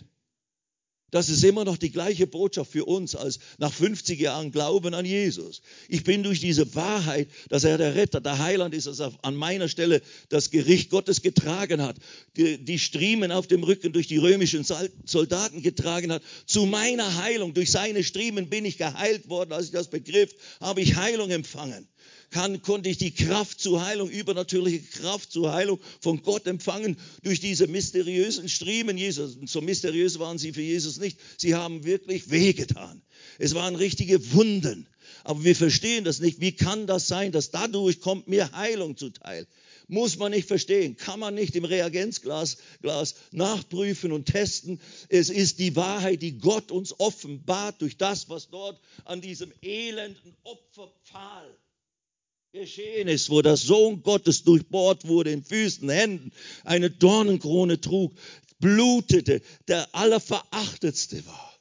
[1.16, 5.06] Das ist immer noch die gleiche Botschaft für uns als nach 50 Jahren Glauben an
[5.06, 5.62] Jesus.
[5.88, 9.36] Ich bin durch diese Wahrheit, dass er der Retter, der Heiland ist, dass er an
[9.36, 11.96] meiner Stelle das Gericht Gottes getragen hat,
[12.36, 14.66] die, die Striemen auf dem Rücken durch die römischen
[15.06, 16.22] Soldaten getragen hat.
[16.48, 19.54] Zu meiner Heilung, durch seine Striemen bin ich geheilt worden.
[19.54, 21.88] Als ich das begriff, habe ich Heilung empfangen
[22.32, 27.40] kann, konnte ich die Kraft zur Heilung, übernatürliche Kraft zur Heilung von Gott empfangen durch
[27.40, 29.38] diese mysteriösen Striemen Jesus.
[29.46, 31.20] So mysteriös waren sie für Jesus nicht.
[31.38, 33.02] Sie haben wirklich wehgetan.
[33.40, 34.88] Es waren richtige Wunden.
[35.24, 36.40] Aber wir verstehen das nicht.
[36.40, 39.48] Wie kann das sein, dass dadurch kommt mir Heilung zuteil?
[39.88, 44.80] Muss man nicht verstehen, kann man nicht im Reagenzglas Glas nachprüfen und testen.
[45.10, 50.36] Es ist die Wahrheit, die Gott uns offenbart durch das, was dort an diesem elenden
[50.44, 51.56] Opferpfahl
[52.56, 56.32] geschehen ist, wo der Sohn Gottes durchbohrt wurde in Füßen, Händen,
[56.64, 58.14] eine Dornenkrone trug,
[58.60, 61.60] blutete, der allerverachtetste war.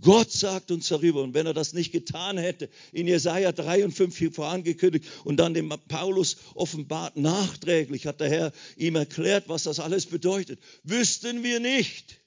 [0.00, 1.22] Gott sagt uns darüber.
[1.22, 6.36] Und wenn er das nicht getan hätte, in Jesaja 53 vorangekündigt und dann dem Paulus
[6.54, 12.20] offenbart, nachträglich hat der Herr ihm erklärt, was das alles bedeutet, wüssten wir nicht.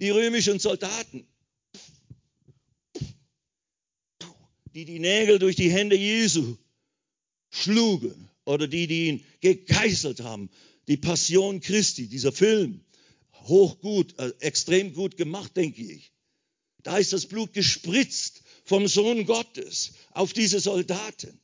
[0.00, 1.28] Die römischen Soldaten,
[4.74, 6.56] die die Nägel durch die Hände Jesu
[7.52, 10.50] schlugen oder die, die ihn gegeißelt haben.
[10.88, 12.80] Die Passion Christi, dieser Film,
[13.44, 16.12] hochgut, äh, extrem gut gemacht, denke ich.
[16.82, 21.40] Da ist das Blut gespritzt vom Sohn Gottes auf diese Soldaten.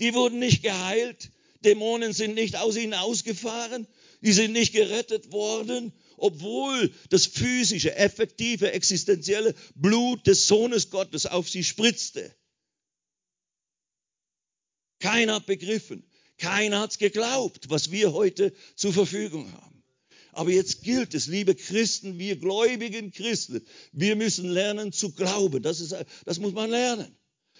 [0.00, 1.30] Die wurden nicht geheilt,
[1.64, 3.86] Dämonen sind nicht aus ihnen ausgefahren,
[4.20, 11.48] die sind nicht gerettet worden, obwohl das physische, effektive, existenzielle Blut des Sohnes Gottes auf
[11.48, 12.34] sie spritzte.
[14.98, 16.02] Keiner hat begriffen.
[16.38, 19.82] Keiner hat es geglaubt, was wir heute zur Verfügung haben.
[20.32, 23.60] Aber jetzt gilt es, liebe Christen, wir gläubigen Christen,
[23.92, 25.62] wir müssen lernen zu glauben.
[25.62, 27.12] Das, ist, das muss man lernen.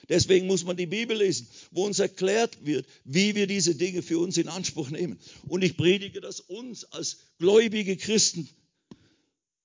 [0.09, 4.19] Deswegen muss man die Bibel lesen, wo uns erklärt wird, wie wir diese Dinge für
[4.19, 5.19] uns in Anspruch nehmen.
[5.49, 8.49] Und ich predige das uns als gläubige Christen,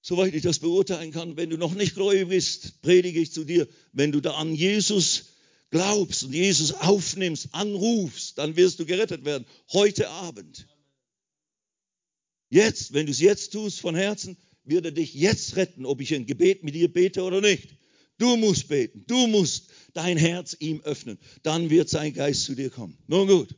[0.01, 1.37] soweit ich das beurteilen kann.
[1.37, 5.32] Wenn du noch nicht gläubig bist, predige ich zu dir, wenn du da an Jesus
[5.73, 9.45] glaubst und Jesus aufnimmst, anrufst, dann wirst du gerettet werden.
[9.73, 10.67] Heute Abend.
[12.49, 16.13] Jetzt, wenn du es jetzt tust von Herzen, wird er dich jetzt retten, ob ich
[16.13, 17.75] ein Gebet mit dir bete oder nicht.
[18.19, 21.17] Du musst beten, du musst dein Herz ihm öffnen.
[21.41, 22.95] Dann wird sein Geist zu dir kommen.
[23.07, 23.55] Nun gut.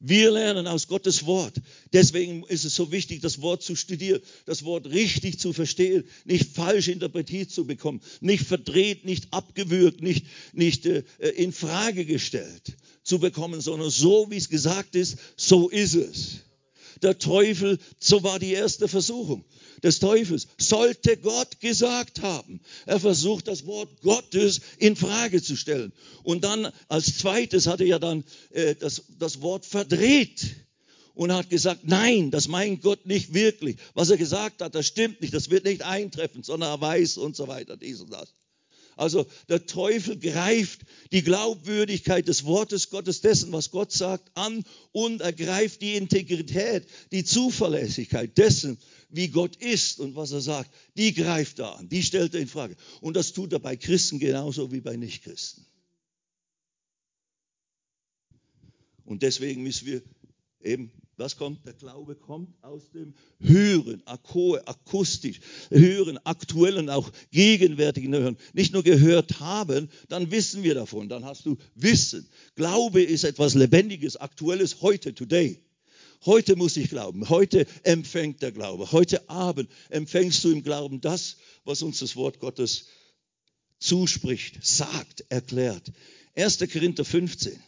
[0.00, 1.54] Wir lernen aus Gottes Wort.
[1.92, 6.54] Deswegen ist es so wichtig, das Wort zu studieren, das Wort richtig zu verstehen, nicht
[6.54, 11.02] falsch interpretiert zu bekommen, nicht verdreht, nicht abgewürgt, nicht, nicht äh,
[11.36, 16.38] in Frage gestellt zu bekommen, sondern so, wie es gesagt ist, so ist es.
[17.02, 19.44] Der Teufel, so war die erste Versuchung
[19.82, 20.48] des Teufels.
[20.58, 22.60] Sollte Gott gesagt haben.
[22.86, 25.92] Er versucht das Wort Gottes in Frage zu stellen.
[26.22, 30.56] Und dann als zweites hat er ja dann äh, das, das Wort verdreht
[31.14, 33.76] und hat gesagt, nein, das meint Gott nicht wirklich.
[33.94, 37.34] Was er gesagt hat, das stimmt nicht, das wird nicht eintreffen, sondern er weiß und
[37.34, 38.34] so weiter, dies und das.
[38.98, 40.80] Also der Teufel greift
[41.12, 46.84] die Glaubwürdigkeit des Wortes Gottes, dessen, was Gott sagt, an und er greift die Integrität,
[47.12, 52.02] die Zuverlässigkeit dessen, wie Gott ist und was er sagt, die greift er an, die
[52.02, 52.76] stellt er in Frage.
[53.00, 55.64] Und das tut er bei Christen genauso wie bei Nichtchristen.
[59.04, 60.02] Und deswegen müssen wir
[60.62, 61.66] eben, was kommt?
[61.66, 65.40] Der Glaube kommt aus dem Hören, akustisch,
[65.70, 68.36] Hören, aktuellen, auch gegenwärtigen Hören.
[68.52, 72.28] Nicht nur gehört haben, dann wissen wir davon, dann hast du Wissen.
[72.54, 75.60] Glaube ist etwas Lebendiges, Aktuelles, heute, today.
[76.26, 77.28] Heute muss ich glauben.
[77.28, 78.90] Heute empfängt der Glaube.
[78.90, 82.86] Heute Abend empfängst du im Glauben das, was uns das Wort Gottes
[83.78, 85.92] zuspricht, sagt, erklärt.
[86.34, 86.58] 1.
[86.72, 87.58] Korinther 15.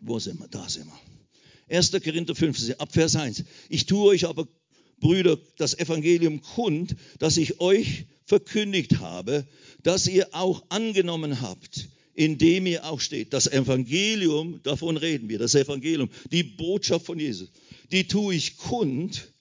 [0.00, 0.48] Wo sind wir?
[0.48, 1.76] Da sind wir.
[1.76, 1.92] 1.
[1.92, 3.44] Korinther 15, ab Vers 1.
[3.68, 4.48] Ich tue euch aber,
[4.98, 9.46] Brüder, das Evangelium kund, das ich euch verkündigt habe,
[9.82, 11.88] das ihr auch angenommen habt
[12.20, 13.32] in dem ihr auch steht.
[13.32, 17.48] Das Evangelium, davon reden wir, das Evangelium, die Botschaft von Jesus,
[17.92, 19.32] die tue ich kund,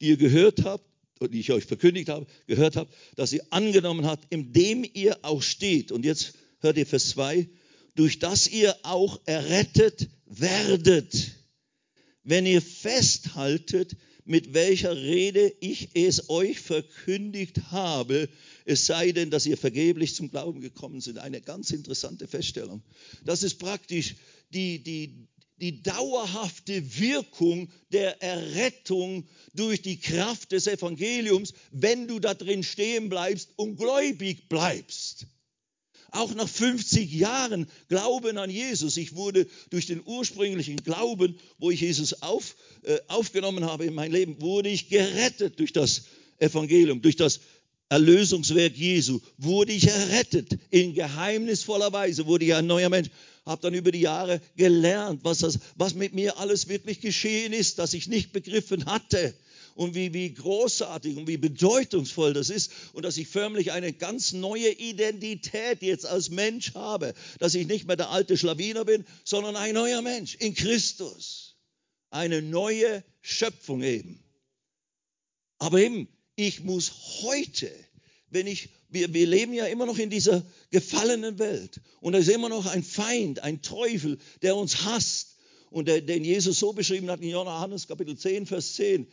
[0.00, 0.82] die ihr gehört habt,
[1.20, 5.42] die ich euch verkündigt habe, gehört habt, dass ihr angenommen habt, in dem ihr auch
[5.42, 5.92] steht.
[5.92, 7.50] Und jetzt hört ihr Vers 2,
[7.96, 11.32] durch das ihr auch errettet werdet,
[12.24, 18.28] wenn ihr festhaltet, mit welcher Rede ich es euch verkündigt habe,
[18.64, 21.18] es sei denn, dass ihr vergeblich zum Glauben gekommen sind.
[21.18, 22.82] Eine ganz interessante Feststellung.
[23.24, 24.14] Das ist praktisch
[24.50, 25.26] die, die,
[25.60, 33.08] die dauerhafte Wirkung der Errettung durch die Kraft des Evangeliums, wenn du da drin stehen
[33.08, 35.26] bleibst und gläubig bleibst.
[36.12, 38.98] Auch nach 50 Jahren Glauben an Jesus.
[38.98, 44.12] Ich wurde durch den ursprünglichen Glauben, wo ich Jesus auf, äh, aufgenommen habe in mein
[44.12, 46.02] Leben, wurde ich gerettet durch das
[46.38, 47.40] Evangelium, durch das
[47.88, 50.58] Erlösungswerk Jesu, wurde ich errettet.
[50.70, 53.08] In geheimnisvoller Weise wurde ich ein neuer Mensch.
[53.44, 57.78] Habe dann über die Jahre gelernt, was, das, was mit mir alles wirklich geschehen ist,
[57.78, 59.34] dass ich nicht begriffen hatte.
[59.74, 62.72] Und wie, wie großartig und wie bedeutungsvoll das ist.
[62.92, 67.14] Und dass ich förmlich eine ganz neue Identität jetzt als Mensch habe.
[67.38, 71.56] Dass ich nicht mehr der alte Schlawiner bin, sondern ein neuer Mensch in Christus.
[72.10, 74.22] Eine neue Schöpfung eben.
[75.58, 77.70] Aber eben, ich muss heute,
[78.30, 82.28] wenn ich, wir, wir leben ja immer noch in dieser gefallenen Welt und da ist
[82.28, 85.36] immer noch ein Feind, ein Teufel, der uns hasst
[85.70, 89.06] und den Jesus so beschrieben hat in Johannes Kapitel 10, Vers 10.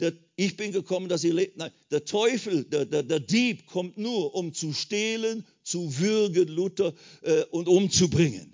[0.00, 1.56] Der, ich bin gekommen, dass ihr lebt.
[1.56, 6.94] Nein, der Teufel, der, der, der Dieb kommt nur, um zu stehlen, zu würgen, Luther,
[7.22, 8.52] äh, und umzubringen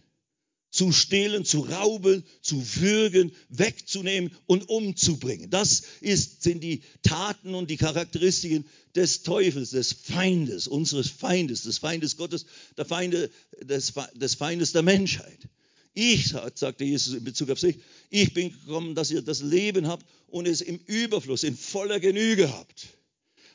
[0.70, 5.50] zu stehlen, zu rauben, zu würgen, wegzunehmen und umzubringen.
[5.50, 11.78] Das ist, sind die Taten und die Charakteristiken des Teufels, des Feindes, unseres Feindes, des
[11.78, 12.46] Feindes Gottes,
[12.76, 13.30] der Feinde,
[13.62, 15.38] des, des Feindes der Menschheit.
[15.94, 17.76] Ich, sagte Jesus in Bezug auf sich,
[18.10, 22.52] ich bin gekommen, dass ihr das Leben habt und es im Überfluss, in voller Genüge
[22.52, 22.88] habt.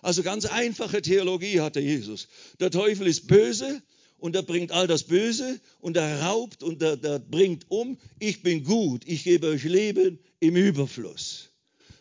[0.02, 2.28] Also ganz einfache Theologie hatte Jesus.
[2.60, 3.82] Der Teufel ist böse,
[4.24, 7.97] und er bringt all das Böse und er raubt und er, er bringt um.
[8.20, 11.49] Ich bin gut, ich gebe euch Leben im Überfluss.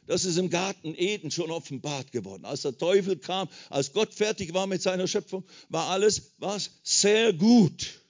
[0.07, 2.45] Das ist im Garten Eden schon offenbart geworden.
[2.45, 7.33] Als der Teufel kam, als Gott fertig war mit seiner Schöpfung, war alles was sehr
[7.33, 8.02] gut.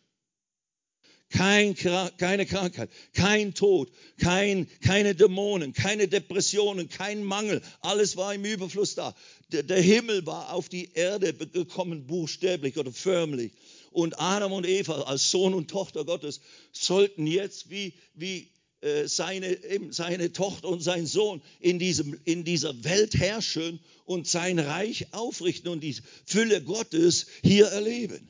[1.32, 7.62] Kein, keine Krankheit, kein Tod, kein, keine Dämonen, keine Depressionen, kein Mangel.
[7.80, 9.14] Alles war im Überfluss da.
[9.50, 13.52] Der, der Himmel war auf die Erde gekommen, buchstäblich oder förmlich
[13.92, 16.40] Und Adam und Eva als Sohn und Tochter Gottes
[16.72, 18.50] sollten jetzt wie, wie
[18.82, 19.56] äh, seine,
[19.90, 25.70] seine Tochter und sein Sohn in, diesem, in dieser Welt herrschen und sein Reich aufrichten
[25.70, 28.28] und die Fülle Gottes hier erleben.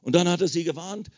[0.00, 1.10] Und dann hat er sie gewarnt,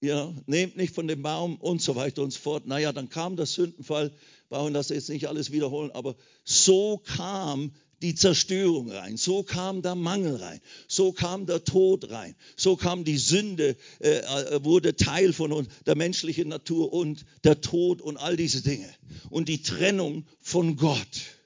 [0.00, 2.66] ja, nehmt nicht von dem Baum und so weiter und so fort.
[2.66, 4.12] Naja, dann kam der Sündenfall,
[4.48, 9.96] brauchen das jetzt nicht alles wiederholen, aber so kam die Zerstörung rein, so kam der
[9.96, 15.32] Mangel rein, so kam der Tod rein, so kam die Sünde, äh, äh, wurde Teil
[15.32, 18.88] von uns, der menschlichen Natur und der Tod und all diese Dinge
[19.30, 21.37] und die Trennung von Gott.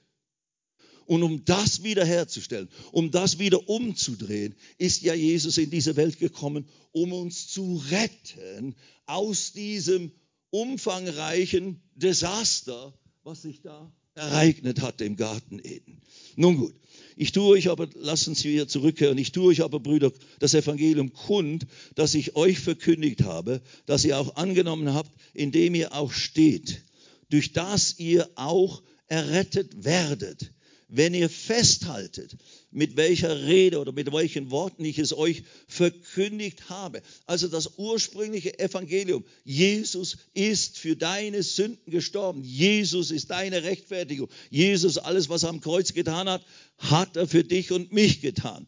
[1.05, 6.65] Und um das wiederherzustellen, um das wieder umzudrehen, ist ja Jesus in diese Welt gekommen,
[6.91, 8.75] um uns zu retten
[9.05, 10.11] aus diesem
[10.49, 12.93] umfangreichen Desaster,
[13.23, 16.01] was sich da ereignet hat im Garten Eden.
[16.35, 16.75] Nun gut,
[17.15, 21.13] ich tue euch aber, lassen Sie wieder zurückkehren, ich tue euch aber, Brüder, das Evangelium
[21.13, 26.83] kund, das ich euch verkündigt habe, das ihr auch angenommen habt, indem ihr auch steht,
[27.29, 30.51] durch das ihr auch errettet werdet
[30.95, 32.37] wenn ihr festhaltet,
[32.69, 37.01] mit welcher Rede oder mit welchen Worten ich es euch verkündigt habe.
[37.25, 39.25] Also das ursprüngliche Evangelium.
[39.43, 42.43] Jesus ist für deine Sünden gestorben.
[42.43, 44.29] Jesus ist deine Rechtfertigung.
[44.51, 46.45] Jesus, alles, was er am Kreuz getan hat,
[46.77, 48.67] hat er für dich und mich getan.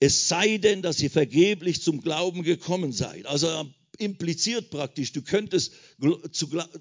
[0.00, 3.26] Es sei denn, dass ihr vergeblich zum Glauben gekommen seid.
[3.26, 5.72] Also impliziert praktisch, du könntest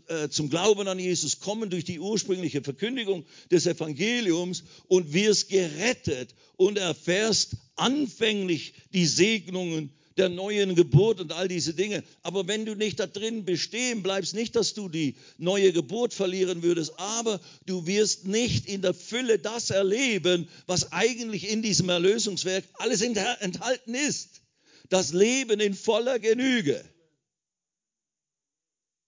[0.07, 6.35] äh, zum Glauben an Jesus kommen durch die ursprüngliche Verkündigung des Evangeliums und wirst gerettet
[6.57, 12.03] und erfährst anfänglich die Segnungen der neuen Geburt und all diese Dinge.
[12.21, 16.63] Aber wenn du nicht da drin bestehen bleibst, nicht, dass du die neue Geburt verlieren
[16.63, 22.63] würdest, aber du wirst nicht in der Fülle das erleben, was eigentlich in diesem Erlösungswerk
[22.75, 24.41] alles enthalten ist.
[24.89, 26.83] Das Leben in voller Genüge.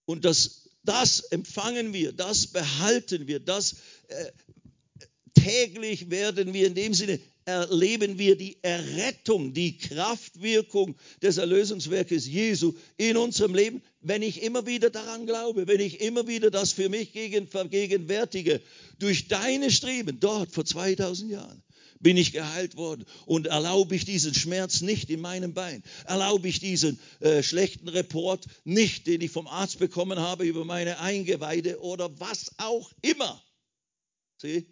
[0.08, 3.76] Und das, das empfangen wir, das behalten wir, das
[4.08, 4.32] äh,
[5.34, 12.74] täglich werden wir in dem Sinne erleben wir die Errettung, die Kraftwirkung des Erlösungswerkes Jesu
[12.97, 16.89] in unserem Leben, wenn ich immer wieder daran glaube, wenn ich immer wieder das für
[16.89, 17.12] mich
[17.49, 18.62] vergegenwärtige,
[18.99, 21.64] durch deine Streben dort vor 2000 Jahren
[21.99, 23.05] bin ich geheilt worden.
[23.25, 28.45] Und erlaube ich diesen Schmerz nicht in meinem Bein, erlaube ich diesen äh, schlechten Report
[28.63, 33.41] nicht, den ich vom Arzt bekommen habe über meine Eingeweide oder was auch immer.
[34.37, 34.67] Sieh?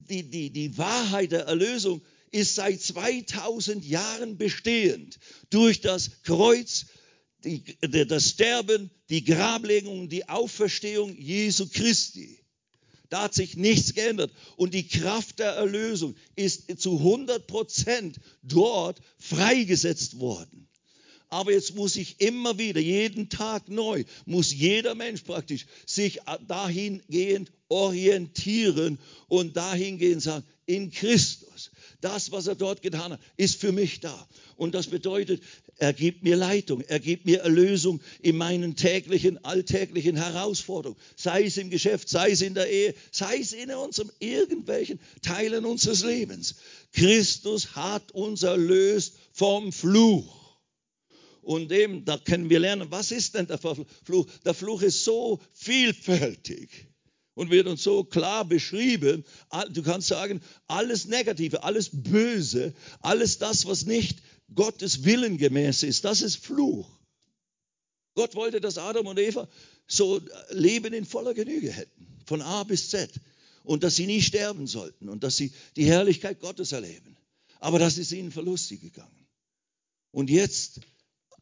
[0.00, 5.18] Die, die, die Wahrheit der Erlösung ist seit 2000 Jahren bestehend
[5.50, 6.86] durch das Kreuz,
[7.44, 12.38] die, das Sterben, die Grablegung, die Auferstehung Jesu Christi.
[13.08, 14.32] Da hat sich nichts geändert.
[14.56, 20.68] Und die Kraft der Erlösung ist zu 100 Prozent dort freigesetzt worden.
[21.30, 27.52] Aber jetzt muss ich immer wieder, jeden Tag neu, muss jeder Mensch praktisch sich dahingehend
[27.68, 28.98] orientieren
[29.28, 31.70] und dahingehend sagen, in Christus.
[32.00, 34.28] Das, was er dort getan hat, ist für mich da.
[34.56, 35.42] Und das bedeutet,
[35.78, 41.00] er gibt mir Leitung, er gibt mir Erlösung in meinen täglichen, alltäglichen Herausforderungen.
[41.16, 45.64] Sei es im Geschäft, sei es in der Ehe, sei es in unserem irgendwelchen Teilen
[45.64, 46.56] unseres Lebens.
[46.92, 50.58] Christus hat uns erlöst vom Fluch.
[51.42, 54.26] Und eben, da können wir lernen, was ist denn der Fluch?
[54.44, 56.88] Der Fluch ist so vielfältig
[57.38, 59.24] und wird uns so klar beschrieben.
[59.70, 64.18] Du kannst sagen, alles Negative, alles Böse, alles das, was nicht
[64.52, 66.90] Gottes Willen gemäß ist, das ist Fluch.
[68.16, 69.48] Gott wollte, dass Adam und Eva
[69.86, 70.20] so
[70.50, 73.08] Leben in voller Genüge hätten, von A bis Z.
[73.62, 77.16] Und dass sie nie sterben sollten und dass sie die Herrlichkeit Gottes erleben.
[77.60, 79.28] Aber das ist ihnen verlustig gegangen.
[80.10, 80.80] Und jetzt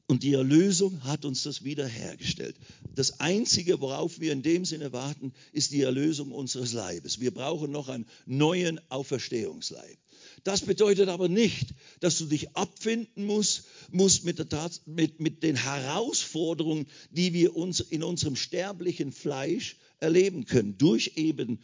[0.09, 2.57] und die Erlösung hat uns das wiederhergestellt.
[2.95, 7.21] Das Einzige, worauf wir in dem Sinne warten, ist die Erlösung unseres Leibes.
[7.21, 9.99] Wir brauchen noch einen neuen Auferstehungsleib.
[10.45, 15.57] Das bedeutet aber nicht, dass du dich abfinden musst, musst mit, Tat, mit, mit den
[15.57, 21.59] Herausforderungen, die wir uns in unserem sterblichen Fleisch erleben können, durch eben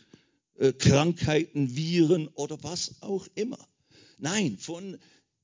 [0.58, 3.58] äh, Krankheiten, Viren oder was auch immer.
[4.18, 4.98] Nein, von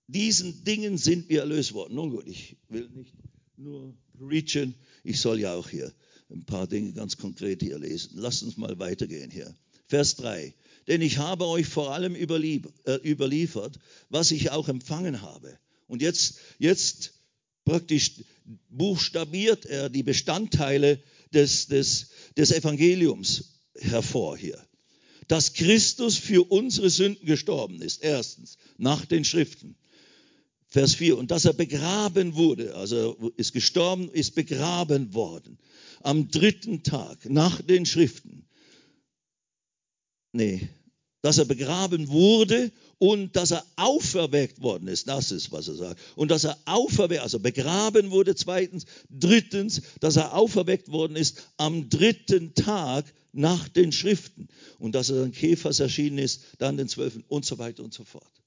[0.09, 1.95] diesen Dingen sind wir erlöst worden.
[1.95, 3.15] Nun gut, ich will nicht
[3.57, 5.93] nur preachen, ich soll ja auch hier
[6.31, 8.13] ein paar Dinge ganz konkret hier lesen.
[8.15, 9.55] Lasst uns mal weitergehen hier.
[9.87, 10.55] Vers 3.
[10.87, 13.79] Denn ich habe euch vor allem äh, überliefert,
[14.09, 15.59] was ich auch empfangen habe.
[15.87, 17.15] Und jetzt, jetzt
[17.65, 18.13] praktisch
[18.71, 21.03] buchstabiert er die Bestandteile
[21.33, 24.63] des, des, des Evangeliums hervor hier.
[25.29, 29.77] Dass Christus für unsere Sünden gestorben ist, erstens, nach den Schriften
[30.69, 35.59] Vers 4, und dass er begraben wurde, also ist gestorben, ist begraben worden,
[36.03, 38.47] am dritten Tag nach den Schriften.
[40.33, 40.69] Nee,
[41.23, 45.09] dass er begraben wurde und dass er auferweckt worden ist.
[45.09, 46.01] Das ist, was er sagt.
[46.17, 48.85] Und dass er auferweckt, also begraben wurde zweitens.
[49.09, 54.49] Drittens, dass er auferweckt worden ist am dritten Tag nach den Schriften.
[54.79, 58.05] Und dass er dann Käfers erschienen ist, dann den Zwölfen und so weiter und so
[58.05, 58.38] fort.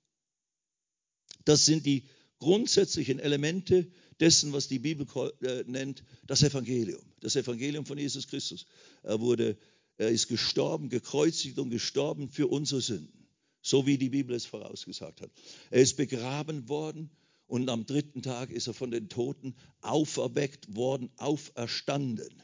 [1.46, 2.04] Das sind die
[2.40, 3.88] grundsätzlichen Elemente
[4.20, 5.08] dessen, was die Bibel
[5.42, 7.02] äh, nennt, das Evangelium.
[7.20, 8.66] Das Evangelium von Jesus Christus.
[9.04, 9.58] Er wurde,
[9.98, 13.28] er ist gestorben, gekreuzigt und gestorben für unsere Sünden.
[13.62, 15.32] So wie die Bibel es vorausgesagt hat.
[15.70, 17.12] Er ist begraben worden
[17.48, 22.42] und am dritten Tag ist er von den Toten auferweckt worden, auferstanden.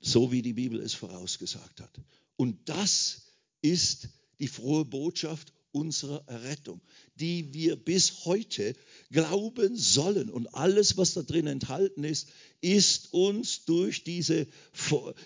[0.00, 2.00] So wie die Bibel es vorausgesagt hat.
[2.36, 6.80] Und das ist die frohe Botschaft unserer Errettung,
[7.16, 8.74] die wir bis heute
[9.10, 10.30] glauben sollen.
[10.30, 12.28] Und alles, was da drin enthalten ist,
[12.62, 14.46] ist uns durch diese,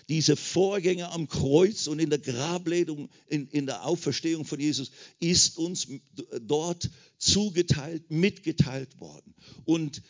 [0.09, 5.57] diese Vorgänge am Kreuz und in der Grabledung, in, in der Auferstehung von Jesus, ist
[5.57, 5.87] uns
[6.41, 9.33] dort zugeteilt, mitgeteilt worden.
[9.63, 10.01] Und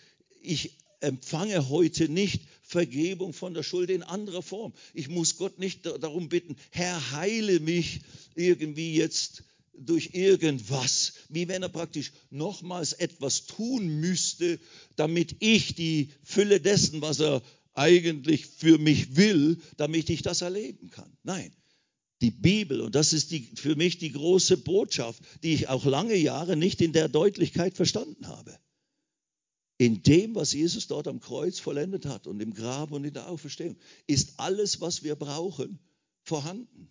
[0.42, 4.74] ich empfange heute nicht Vergebung von der Schuld in anderer Form.
[4.94, 8.02] Ich muss Gott nicht darum bitten, Herr, heile mich
[8.36, 14.60] irgendwie jetzt durch irgendwas, wie wenn er praktisch nochmals etwas tun müsste,
[14.96, 17.42] damit ich die Fülle dessen, was er
[17.74, 21.18] eigentlich für mich will, damit ich das erleben kann.
[21.24, 21.56] Nein,
[22.22, 26.16] die Bibel, und das ist die, für mich die große Botschaft, die ich auch lange
[26.16, 28.58] Jahre nicht in der Deutlichkeit verstanden habe.
[29.78, 33.28] In dem, was Jesus dort am Kreuz vollendet hat und im Grab und in der
[33.28, 35.80] Auferstehung, ist alles, was wir brauchen,
[36.22, 36.90] vorhanden.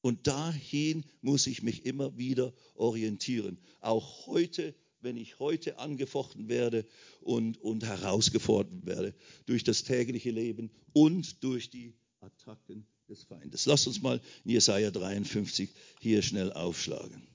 [0.00, 3.58] Und dahin muss ich mich immer wieder orientieren.
[3.80, 6.86] Auch heute, wenn ich heute angefochten werde
[7.20, 9.14] und, und herausgefordert werde
[9.46, 13.66] durch das tägliche Leben und durch die Attacken des Feindes.
[13.66, 15.70] Lass uns mal in Jesaja 53
[16.00, 17.26] hier schnell aufschlagen.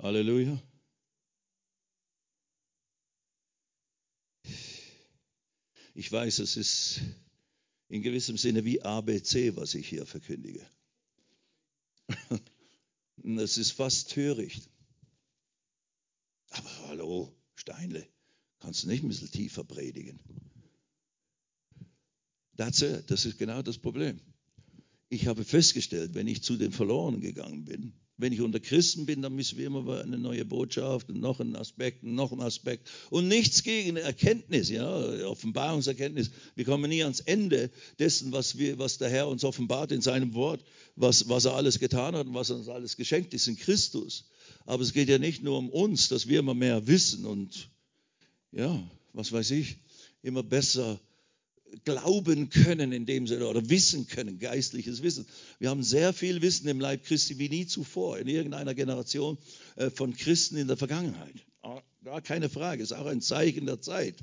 [0.00, 0.60] Halleluja.
[5.94, 7.00] Ich weiß, es ist
[7.92, 10.66] in gewissem Sinne wie ABC, was ich hier verkündige.
[13.24, 14.68] Das ist fast töricht.
[16.48, 18.08] Aber hallo, Steinle,
[18.58, 20.18] kannst du nicht ein bisschen tiefer predigen?
[22.56, 24.18] Das ist genau das Problem.
[25.08, 29.22] Ich habe festgestellt, wenn ich zu den Verlorenen gegangen bin, wenn ich unter Christen bin,
[29.22, 32.88] dann müssen wir immer eine neue Botschaft und noch einen Aspekt und noch einen Aspekt.
[33.10, 34.86] Und nichts gegen Erkenntnis, ja,
[35.26, 36.30] Offenbarungserkenntnis.
[36.54, 40.34] Wir kommen nie ans Ende dessen, was, wir, was der Herr uns offenbart in seinem
[40.34, 40.62] Wort,
[40.94, 44.28] was, was er alles getan hat und was uns alles geschenkt ist in Christus.
[44.66, 47.70] Aber es geht ja nicht nur um uns, dass wir immer mehr wissen und,
[48.52, 48.82] ja,
[49.12, 49.78] was weiß ich,
[50.22, 51.00] immer besser
[51.84, 55.26] glauben können in dem Sinne oder wissen können, geistliches Wissen.
[55.58, 59.38] Wir haben sehr viel Wissen im Leib Christi wie nie zuvor in irgendeiner Generation
[59.76, 61.34] äh, von Christen in der Vergangenheit.
[61.62, 64.16] Ah, gar keine Frage, ist auch ein Zeichen der Zeit.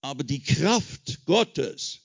[0.00, 2.00] Aber die Kraft Gottes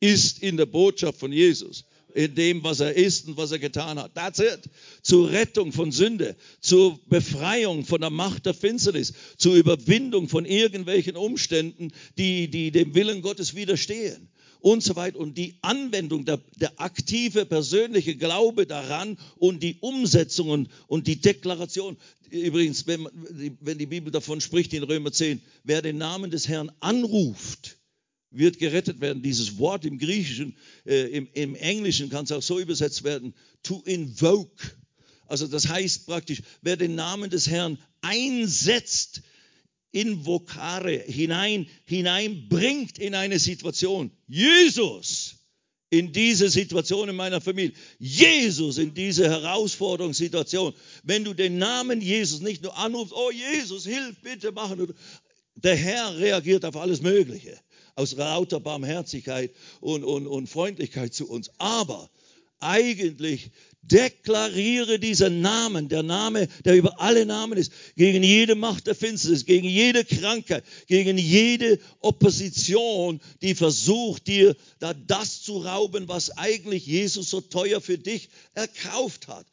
[0.00, 3.98] ist in der Botschaft von Jesus in dem, was er ist und was er getan
[3.98, 4.14] hat.
[4.14, 4.60] That's it.
[5.02, 11.16] Zur Rettung von Sünde, zur Befreiung von der Macht der Finsternis, zur Überwindung von irgendwelchen
[11.16, 14.28] Umständen, die, die dem Willen Gottes widerstehen
[14.62, 15.18] und so weiter.
[15.18, 21.20] Und die Anwendung, der, der aktive persönliche Glaube daran und die Umsetzung und, und die
[21.20, 21.96] Deklaration.
[22.30, 23.08] Übrigens, wenn,
[23.60, 27.76] wenn die Bibel davon spricht in Römer 10, wer den Namen des Herrn anruft,
[28.32, 29.22] wird gerettet werden.
[29.22, 30.56] Dieses Wort im Griechischen,
[30.86, 34.72] äh, im, im Englischen kann es auch so übersetzt werden, to invoke.
[35.26, 39.22] Also das heißt praktisch, wer den Namen des Herrn einsetzt,
[39.92, 44.10] invocare, hinein, hineinbringt in eine Situation.
[44.26, 45.36] Jesus
[45.90, 47.74] in diese Situation in meiner Familie.
[47.98, 50.72] Jesus in diese Herausforderungssituation.
[51.02, 54.94] Wenn du den Namen Jesus nicht nur anrufst, oh Jesus, hilf bitte machen.
[55.54, 57.60] Der Herr reagiert auf alles Mögliche
[57.94, 61.50] aus lauter Barmherzigkeit und, und, und Freundlichkeit zu uns.
[61.58, 62.08] Aber
[62.60, 63.50] eigentlich
[63.82, 69.44] deklariere diesen Namen, der Name, der über alle Namen ist, gegen jede Macht der Finsternis,
[69.44, 76.86] gegen jede Krankheit, gegen jede Opposition, die versucht, dir da das zu rauben, was eigentlich
[76.86, 79.46] Jesus so teuer für dich erkauft hat.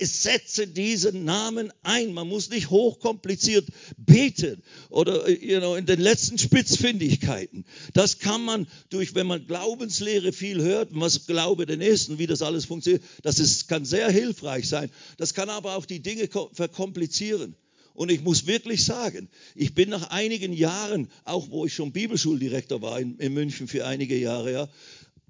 [0.00, 2.12] Setze diesen Namen ein.
[2.12, 3.66] Man muss nicht hochkompliziert
[3.96, 7.64] beten oder you know, in den letzten Spitzfindigkeiten.
[7.92, 12.26] Das kann man durch, wenn man Glaubenslehre viel hört, was Glaube denn ist und wie
[12.26, 14.90] das alles funktioniert, das ist, kann sehr hilfreich sein.
[15.16, 17.56] Das kann aber auch die Dinge verkomplizieren.
[17.94, 22.82] Und ich muss wirklich sagen, ich bin nach einigen Jahren, auch wo ich schon Bibelschuldirektor
[22.82, 24.68] war in, in München für einige Jahre, ja,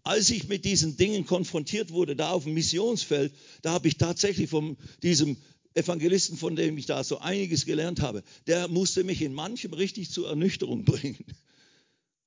[0.05, 3.32] als ich mit diesen Dingen konfrontiert wurde, da auf dem Missionsfeld,
[3.62, 5.36] da habe ich tatsächlich von diesem
[5.74, 10.11] Evangelisten, von dem ich da so einiges gelernt habe, der musste mich in manchem richtig
[10.11, 11.24] zur Ernüchterung bringen.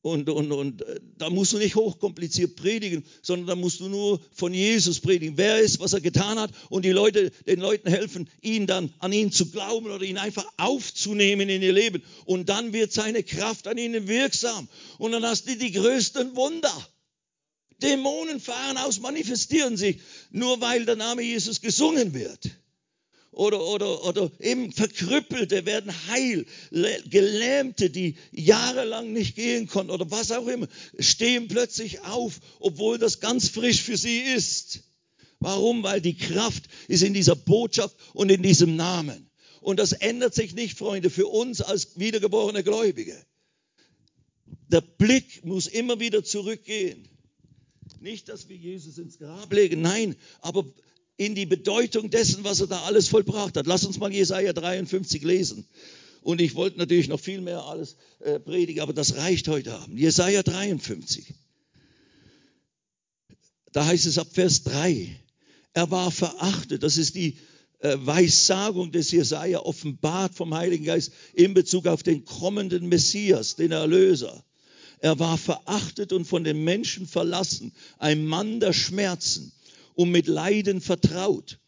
[0.01, 4.21] Und, und, und äh, da musst du nicht hochkompliziert predigen, sondern da musst du nur
[4.31, 5.37] von Jesus predigen.
[5.37, 9.11] Wer ist, was er getan hat und die Leute, den Leuten helfen, ihn dann an
[9.11, 12.03] ihn zu glauben oder ihn einfach aufzunehmen in ihr Leben.
[12.25, 14.69] Und dann wird seine Kraft an ihnen wirksam.
[14.97, 16.71] Und dann hast du die größten Wunder.
[17.81, 19.99] Dämonen fahren aus, manifestieren sich,
[20.31, 22.49] nur weil der Name Jesus gesungen wird.
[23.31, 26.45] Oder, oder, oder eben Verkrüppelte werden heil,
[27.05, 30.67] Gelähmte, die jahrelang nicht gehen konnten oder was auch immer,
[30.97, 34.79] stehen plötzlich auf, obwohl das ganz frisch für sie ist.
[35.39, 35.83] Warum?
[35.83, 39.29] Weil die Kraft ist in dieser Botschaft und in diesem Namen.
[39.61, 43.23] Und das ändert sich nicht, Freunde, für uns als wiedergeborene Gläubige.
[44.69, 47.07] Der Blick muss immer wieder zurückgehen
[48.01, 50.65] nicht, dass wir Jesus ins Grab legen, nein, aber
[51.17, 53.65] in die Bedeutung dessen, was er da alles vollbracht hat.
[53.65, 55.65] Lass uns mal Jesaja 53 lesen.
[56.21, 59.99] Und ich wollte natürlich noch viel mehr alles äh, predigen, aber das reicht heute Abend.
[59.99, 61.33] Jesaja 53.
[63.71, 65.19] Da heißt es ab Vers 3.
[65.73, 66.83] Er war verachtet.
[66.83, 67.37] Das ist die
[67.79, 73.71] äh, Weissagung des Jesaja offenbart vom Heiligen Geist in Bezug auf den kommenden Messias, den
[73.71, 74.43] Erlöser.
[74.99, 79.51] Er war verachtet und von den Menschen verlassen, ein Mann der Schmerzen
[79.93, 81.59] und mit Leiden vertraut,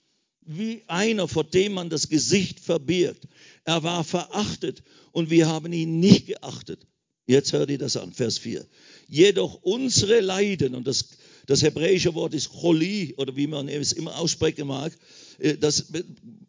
[0.42, 3.28] wie einer, vor dem man das Gesicht verbirgt.
[3.66, 6.88] Er war verachtet und wir haben ihn nicht geachtet.
[7.28, 8.66] Jetzt hört ihr das an, Vers 4.
[9.08, 11.10] Jedoch unsere Leiden, und das,
[11.46, 14.98] das hebräische Wort ist Choli, oder wie man es immer aussprechen mag,
[15.38, 15.92] äh, das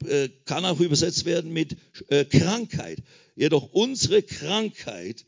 [0.07, 1.77] äh, kann auch übersetzt werden mit
[2.09, 3.03] äh, Krankheit.
[3.37, 5.27] Jedoch unsere Krankheit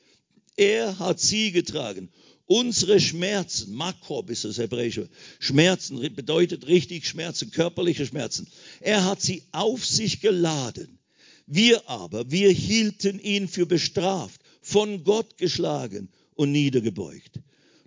[0.56, 2.10] er hat sie getragen.
[2.46, 8.46] Unsere Schmerzen, Makob ist das hebräische, Schmerzen bedeutet richtig Schmerzen, körperliche Schmerzen.
[8.80, 10.98] Er hat sie auf sich geladen.
[11.46, 17.40] Wir aber, wir hielten ihn für bestraft, von Gott geschlagen und niedergebeugt.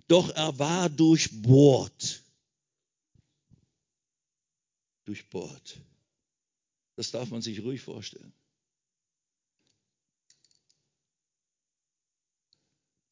[0.08, 2.22] Doch er war durchbohrt.
[5.04, 5.80] Durchbohrt.
[6.96, 8.32] Das darf man sich ruhig vorstellen.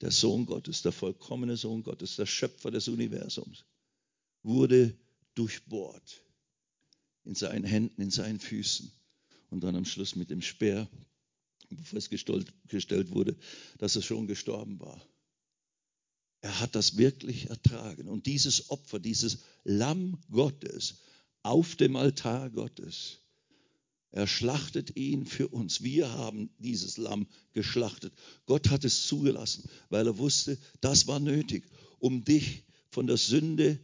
[0.01, 3.65] Der Sohn Gottes, der vollkommene Sohn Gottes, der Schöpfer des Universums,
[4.43, 4.97] wurde
[5.35, 6.23] durchbohrt
[7.25, 8.93] in seinen Händen, in seinen Füßen
[9.51, 10.89] und dann am Schluss mit dem Speer,
[11.71, 13.37] bevor es gestellt wurde,
[13.79, 15.01] dass er schon gestorben war.
[16.41, 18.07] Er hat das wirklich ertragen.
[18.07, 20.99] Und dieses Opfer, dieses Lamm Gottes
[21.43, 23.24] auf dem Altar Gottes,
[24.15, 25.83] er schlachtet ihn für uns.
[25.83, 28.13] Wir haben dieses Lamm geschlachtet.
[28.47, 31.65] Gott hat es zugelassen, weil er wusste, das war nötig,
[31.99, 33.81] um dich von der Sünde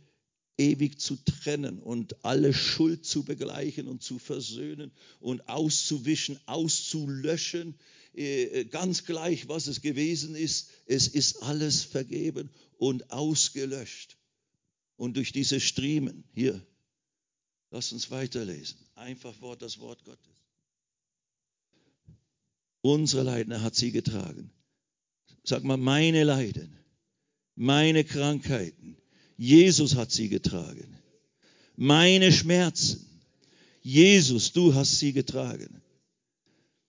[0.57, 7.75] ewig zu trennen und alle Schuld zu begleichen und zu versöhnen und auszuwischen, auszulöschen.
[8.15, 14.17] Äh, äh, ganz gleich, was es gewesen ist, es ist alles vergeben und ausgelöscht.
[14.95, 16.65] Und durch diese Striemen, hier,
[17.71, 18.79] Lass uns weiterlesen.
[18.97, 20.35] Einfach Wort, das Wort Gottes.
[22.83, 24.51] Unsere Leiden, hat sie getragen.
[25.45, 26.77] Sag mal, meine Leiden,
[27.55, 28.97] meine Krankheiten,
[29.37, 30.99] Jesus hat sie getragen.
[31.77, 33.07] Meine Schmerzen,
[33.83, 35.81] Jesus, du hast sie getragen.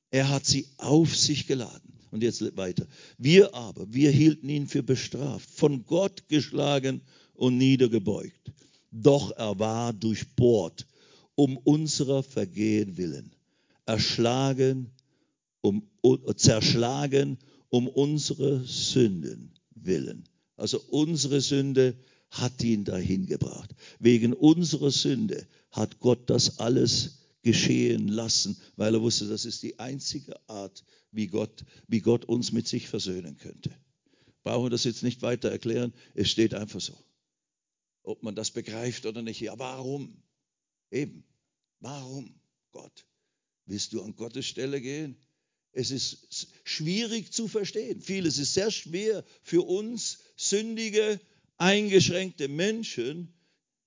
[0.10, 1.94] Er hat sie auf sich geladen.
[2.10, 2.88] Und jetzt weiter.
[3.18, 7.02] Wir aber, wir hielten ihn für bestraft, von Gott geschlagen
[7.34, 8.52] und niedergebeugt
[8.92, 10.86] doch er war durchbohrt
[11.36, 13.36] um unserer Vergehen willen,
[13.86, 14.92] erschlagen,
[15.62, 15.90] um,
[16.36, 17.38] zerschlagen
[17.70, 20.26] um unsere Sünden willen.
[20.58, 21.96] Also unsere Sünde
[22.30, 23.74] hat ihn dahin gebracht.
[24.00, 29.80] Wegen unserer Sünde hat Gott das alles geschehen lassen, weil er wusste, das ist die
[29.80, 33.72] einzige Art, wie Gott, wie Gott uns mit sich versöhnen könnte.
[34.44, 36.94] Brauchen wir das jetzt nicht weiter erklären, es steht einfach so
[38.04, 39.40] ob man das begreift oder nicht.
[39.42, 40.24] Ja, warum?
[40.92, 41.24] Eben,
[41.80, 42.40] warum,
[42.72, 43.06] Gott?
[43.66, 45.18] Willst du an Gottes Stelle gehen?
[45.72, 48.02] Es ist schwierig zu verstehen.
[48.02, 51.20] Vieles ist sehr schwer für uns sündige,
[51.58, 53.34] eingeschränkte Menschen,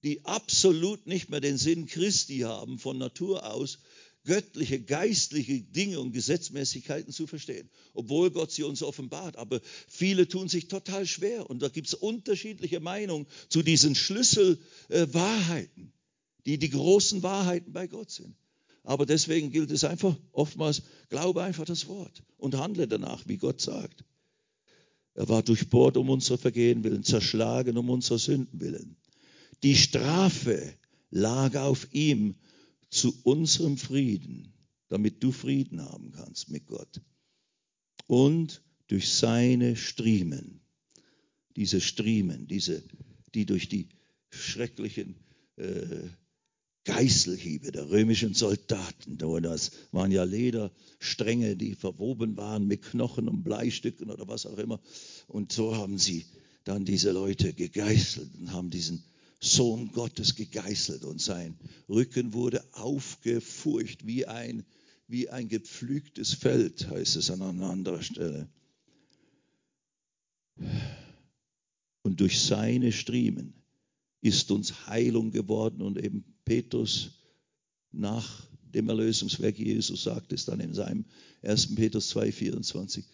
[0.03, 3.79] die absolut nicht mehr den Sinn Christi haben, von Natur aus
[4.25, 9.37] göttliche, geistliche Dinge und Gesetzmäßigkeiten zu verstehen, obwohl Gott sie uns offenbart.
[9.37, 15.93] Aber viele tun sich total schwer und da gibt es unterschiedliche Meinungen zu diesen Schlüsselwahrheiten,
[16.47, 18.35] die die großen Wahrheiten bei Gott sind.
[18.83, 23.61] Aber deswegen gilt es einfach oftmals, glaube einfach das Wort und handle danach, wie Gott
[23.61, 24.05] sagt.
[25.15, 28.97] Er war durchbohrt um unsere Vergehen willen, zerschlagen um unsere Sünden willen.
[29.63, 30.75] Die Strafe
[31.11, 32.35] lag auf ihm
[32.95, 34.53] zu unserem Frieden,
[34.89, 37.01] damit du Frieden haben kannst mit Gott.
[38.07, 40.61] Und durch seine Striemen,
[41.57, 42.85] diese Striemen, diese,
[43.35, 43.89] die durch die
[44.31, 45.17] schrecklichen
[45.57, 46.09] äh,
[46.85, 49.17] Geißelhiebe der römischen Soldaten.
[49.19, 54.81] Das waren ja Lederstränge, die verwoben waren mit Knochen und Bleistücken oder was auch immer.
[55.27, 56.27] Und so haben sie
[56.65, 59.03] dann diese Leute gegeißelt und haben diesen
[59.45, 64.65] Sohn Gottes gegeißelt und sein Rücken wurde aufgefurcht wie ein,
[65.07, 68.49] wie ein gepflügtes Feld, heißt es an einer anderen Stelle.
[72.03, 73.55] Und durch seine Striemen
[74.23, 77.11] ist uns Heilung geworden und eben Petrus
[77.93, 81.05] nach dem Erlösungswerk Jesus sagt es dann in seinem
[81.43, 81.75] 1.
[81.75, 83.05] Petrus 2,24,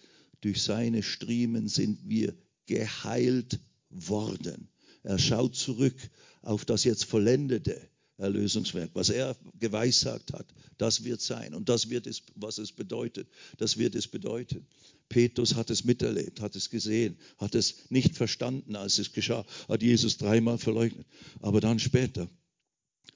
[0.40, 2.34] durch seine Striemen sind wir
[2.66, 3.58] geheilt
[3.90, 4.69] worden.
[5.02, 5.96] Er schaut zurück
[6.42, 7.88] auf das jetzt vollendete
[8.20, 10.46] Erlösungswerk, was er geweissagt hat,
[10.78, 14.66] das wird sein und das wird es, was es bedeutet, das wird es bedeuten.
[15.08, 19.82] Petrus hat es miterlebt, hat es gesehen, hat es nicht verstanden, als es geschah, hat
[19.82, 21.06] Jesus dreimal verleugnet.
[21.40, 22.28] Aber dann später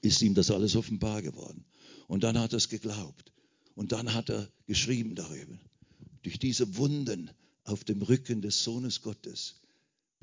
[0.01, 1.65] ist ihm das alles offenbar geworden.
[2.07, 3.31] Und dann hat er es geglaubt.
[3.75, 5.57] Und dann hat er geschrieben darüber.
[6.23, 7.31] Durch diese Wunden
[7.63, 9.61] auf dem Rücken des Sohnes Gottes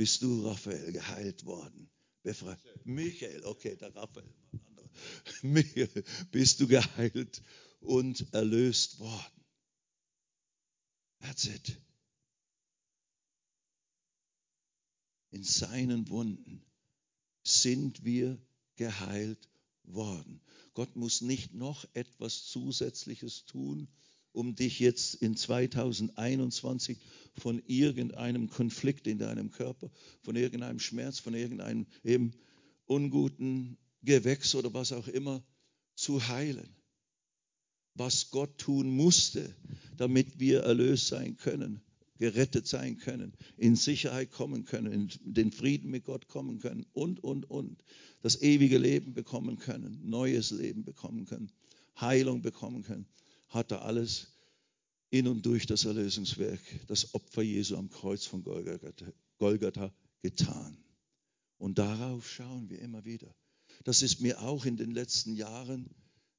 [0.03, 1.89] bist du, Raphael, geheilt worden.
[2.25, 2.59] Befreit.
[2.83, 4.35] Michael, okay, der Raphael.
[5.43, 7.41] Michael, bist du geheilt
[7.79, 9.45] und erlöst worden.
[11.21, 11.81] That's it.
[15.31, 16.65] In seinen Wunden
[17.45, 18.45] sind wir
[18.75, 19.49] geheilt
[19.85, 20.41] worden.
[20.75, 23.87] Gott muss nicht noch etwas Zusätzliches tun,
[24.33, 26.99] um dich jetzt in 2021
[27.35, 29.91] von irgendeinem Konflikt in deinem Körper,
[30.23, 32.33] von irgendeinem Schmerz, von irgendeinem eben
[32.87, 35.43] unguten Gewächs oder was auch immer
[35.95, 36.77] zu heilen.
[37.95, 39.55] Was Gott tun musste,
[39.97, 41.83] damit wir erlöst sein können,
[42.19, 47.23] gerettet sein können, in Sicherheit kommen können, in den Frieden mit Gott kommen können und,
[47.23, 47.83] und, und.
[48.21, 51.51] Das ewige Leben bekommen können, neues Leben bekommen können,
[52.01, 53.07] Heilung bekommen können,
[53.49, 54.32] hat er alles
[55.13, 59.93] in und durch das Erlösungswerk, das Opfer Jesu am Kreuz von Golgatha,
[60.23, 60.79] getan.
[61.59, 63.33] Und darauf schauen wir immer wieder.
[63.85, 65.91] Das ist mir auch in den letzten Jahren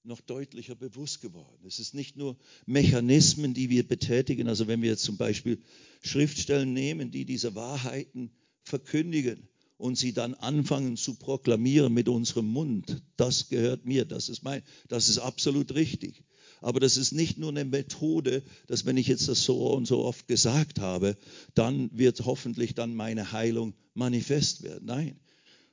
[0.03, 1.63] noch deutlicher bewusst geworden.
[1.67, 5.61] Es ist nicht nur Mechanismen, die wir betätigen, also wenn wir jetzt zum Beispiel
[6.01, 8.31] Schriftstellen nehmen, die diese Wahrheiten
[8.63, 9.47] verkündigen
[9.77, 14.63] und sie dann anfangen zu proklamieren mit unserem Mund, das gehört mir, das ist mein,
[14.87, 16.23] das ist absolut richtig.
[16.63, 20.05] Aber das ist nicht nur eine Methode, dass wenn ich jetzt das so und so
[20.05, 21.17] oft gesagt habe,
[21.55, 24.85] dann wird hoffentlich dann meine Heilung manifest werden.
[24.85, 25.19] Nein,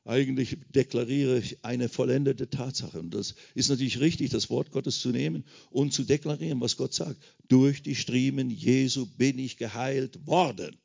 [0.04, 2.98] eigentlich deklariere ich eine vollendete Tatsache.
[2.98, 6.92] Und das ist natürlich richtig, das Wort Gottes zu nehmen und zu deklarieren, was Gott
[6.92, 7.22] sagt.
[7.46, 10.76] Durch die Striemen Jesu bin ich geheilt worden.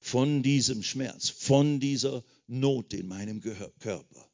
[0.00, 4.30] Von diesem Schmerz, von dieser Not in meinem Körper.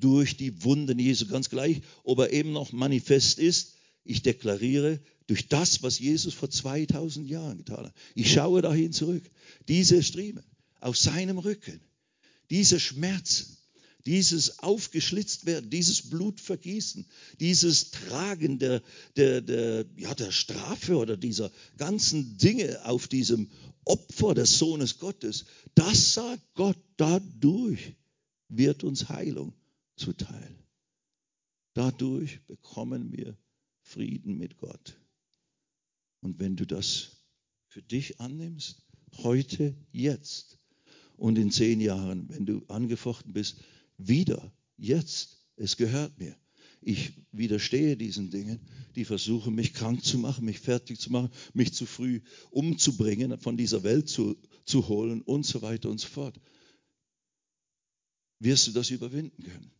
[0.00, 3.74] Durch die Wunden Jesu, ganz gleich, ob er eben noch manifest ist.
[4.02, 7.94] Ich deklariere durch das, was Jesus vor 2000 Jahren getan hat.
[8.14, 9.22] Ich schaue dahin zurück.
[9.68, 10.44] Diese Striemen
[10.80, 11.80] auf seinem Rücken
[12.50, 13.56] diese Schmerzen,
[14.06, 17.06] dieses aufgeschlitzt werden, dieses Blutvergießen,
[17.38, 18.82] dieses Tragen der,
[19.16, 23.50] der, der, ja, der Strafe oder dieser ganzen Dinge auf diesem
[23.84, 25.44] Opfer des Sohnes Gottes,
[25.74, 27.94] das sagt Gott, dadurch
[28.48, 29.54] wird uns Heilung
[30.00, 30.58] zuteil.
[31.74, 33.36] Dadurch bekommen wir
[33.82, 34.98] Frieden mit Gott.
[36.20, 37.24] Und wenn du das
[37.68, 38.82] für dich annimmst,
[39.18, 40.58] heute, jetzt,
[41.16, 43.58] und in zehn Jahren, wenn du angefochten bist,
[43.98, 46.34] wieder, jetzt, es gehört mir.
[46.80, 48.58] Ich widerstehe diesen Dingen,
[48.96, 53.58] die versuchen, mich krank zu machen, mich fertig zu machen, mich zu früh umzubringen, von
[53.58, 56.40] dieser Welt zu, zu holen und so weiter und so fort.
[58.40, 59.70] Wirst du das überwinden können?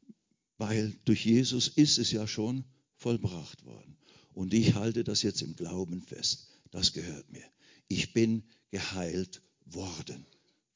[0.58, 2.64] Weil durch Jesus ist es ja schon
[2.96, 3.96] vollbracht worden.
[4.32, 6.48] Und ich halte das jetzt im Glauben fest.
[6.70, 7.44] Das gehört mir.
[7.88, 10.24] Ich bin geheilt worden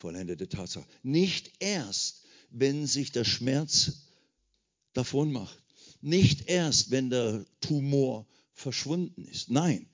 [0.05, 0.87] vollendete Tatsache.
[1.03, 4.03] Nicht erst, wenn sich der Schmerz
[4.93, 5.59] davon macht.
[6.03, 9.51] Nicht erst, wenn der Tumor verschwunden ist.
[9.51, 9.87] Nein,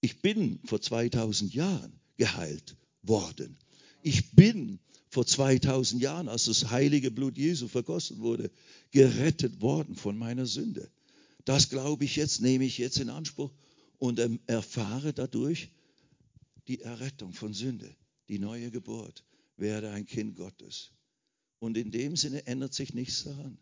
[0.00, 3.56] ich bin vor 2000 Jahren geheilt worden.
[4.02, 4.80] Ich bin
[5.16, 8.50] vor 2000 Jahren, als das heilige Blut Jesu vergossen wurde,
[8.90, 10.90] gerettet worden von meiner Sünde.
[11.46, 13.50] Das glaube ich jetzt, nehme ich jetzt in Anspruch
[13.96, 15.70] und erfahre dadurch
[16.68, 17.96] die Errettung von Sünde,
[18.28, 19.24] die neue Geburt,
[19.56, 20.90] werde ein Kind Gottes.
[21.60, 23.56] Und in dem Sinne ändert sich nichts daran.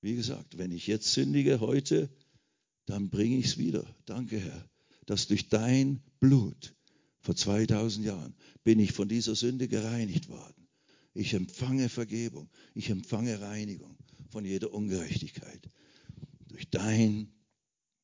[0.00, 2.08] Wie gesagt, wenn ich jetzt sündige heute,
[2.86, 3.84] dann bringe ich es wieder.
[4.06, 4.70] Danke, Herr,
[5.04, 6.74] dass durch dein Blut
[7.28, 10.66] vor 2000 Jahren bin ich von dieser Sünde gereinigt worden.
[11.12, 13.98] Ich empfange Vergebung, ich empfange Reinigung
[14.30, 15.68] von jeder Ungerechtigkeit.
[16.46, 17.28] Durch deine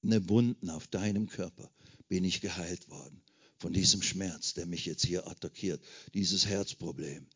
[0.02, 1.72] Wunden auf deinem Körper
[2.06, 3.22] bin ich geheilt worden
[3.56, 7.26] von diesem Schmerz, der mich jetzt hier attackiert, dieses Herzproblem.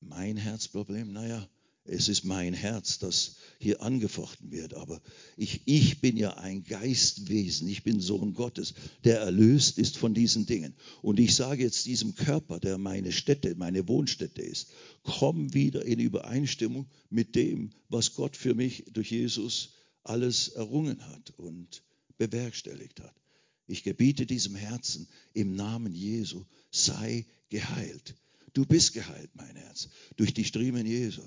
[0.00, 1.48] Mein Herzproblem, naja,
[1.84, 4.74] es ist mein Herz, das hier angefochten wird.
[4.74, 5.00] Aber
[5.36, 7.68] ich, ich bin ja ein Geistwesen.
[7.68, 8.74] Ich bin Sohn Gottes,
[9.04, 10.74] der erlöst ist von diesen Dingen.
[11.00, 14.68] Und ich sage jetzt diesem Körper, der meine Stätte, meine Wohnstätte ist,
[15.02, 19.70] komm wieder in Übereinstimmung mit dem, was Gott für mich durch Jesus
[20.04, 21.82] alles errungen hat und
[22.16, 23.14] bewerkstelligt hat.
[23.66, 28.14] Ich gebiete diesem Herzen im Namen Jesu, sei geheilt.
[28.52, 31.22] Du bist geheilt, mein Herz, durch die Striemen Jesu.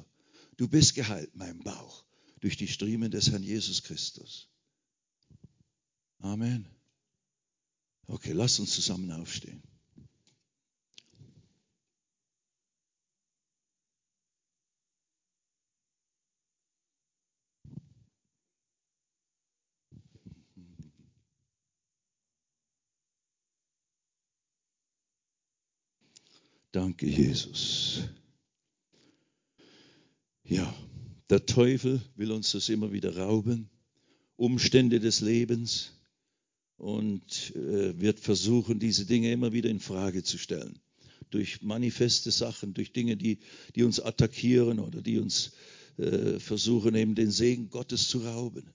[0.58, 2.06] Du bist geheilt, mein Bauch,
[2.40, 4.48] durch die Striemen des Herrn Jesus Christus.
[6.20, 6.68] Amen.
[8.08, 9.62] Okay, lass uns zusammen aufstehen.
[26.72, 28.04] Danke, Jesus.
[30.48, 30.76] Ja,
[31.30, 33.70] der Teufel will uns das immer wieder rauben,
[34.36, 35.94] Umstände des Lebens
[36.78, 40.80] und äh, wird versuchen, diese Dinge immer wieder in Frage zu stellen.
[41.32, 43.40] Durch manifeste Sachen, durch Dinge, die,
[43.76, 45.54] die uns attackieren oder die uns
[45.98, 48.72] äh, versuchen, eben den Segen Gottes zu rauben.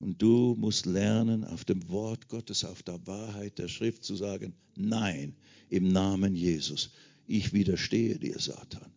[0.00, 4.54] Und du musst lernen, auf dem Wort Gottes, auf der Wahrheit der Schrift zu sagen,
[4.76, 5.36] nein,
[5.70, 6.90] im Namen Jesus,
[7.26, 8.92] ich widerstehe dir, Satan.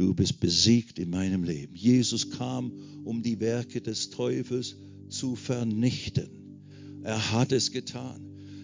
[0.00, 1.76] Du bist besiegt in meinem Leben.
[1.76, 2.72] Jesus kam,
[3.04, 4.76] um die Werke des Teufels
[5.10, 6.30] zu vernichten.
[7.02, 8.22] Er hat es getan.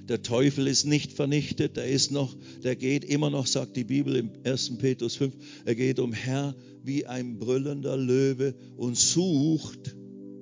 [0.08, 2.34] Der Teufel ist nicht vernichtet, er ist noch,
[2.64, 4.78] der geht immer noch, sagt die Bibel im 1.
[4.78, 5.34] Petrus 5,
[5.66, 9.94] er geht umher wie ein brüllender Löwe und sucht,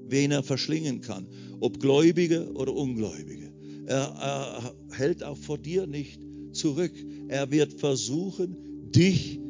[0.06, 1.26] wen er verschlingen kann,
[1.58, 3.52] ob Gläubige oder Ungläubige.
[3.86, 6.20] Er, er hält auch vor dir nicht
[6.52, 6.92] zurück.
[7.26, 9.40] Er wird versuchen, dich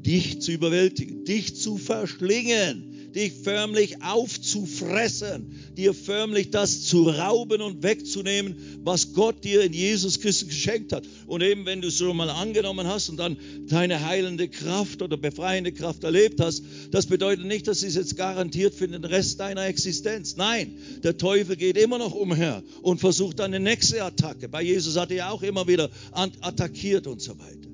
[0.00, 7.82] dich zu überwältigen, dich zu verschlingen, dich förmlich aufzufressen, dir förmlich das zu rauben und
[7.82, 11.04] wegzunehmen, was Gott dir in Jesus Christus geschenkt hat.
[11.26, 13.36] Und eben, wenn du es schon mal angenommen hast und dann
[13.68, 18.74] deine heilende Kraft oder befreiende Kraft erlebt hast, das bedeutet nicht, dass es jetzt garantiert
[18.74, 20.36] für den Rest deiner Existenz.
[20.36, 24.48] Nein, der Teufel geht immer noch umher und versucht eine nächste Attacke.
[24.48, 27.67] Bei Jesus hat er auch immer wieder attackiert und so weiter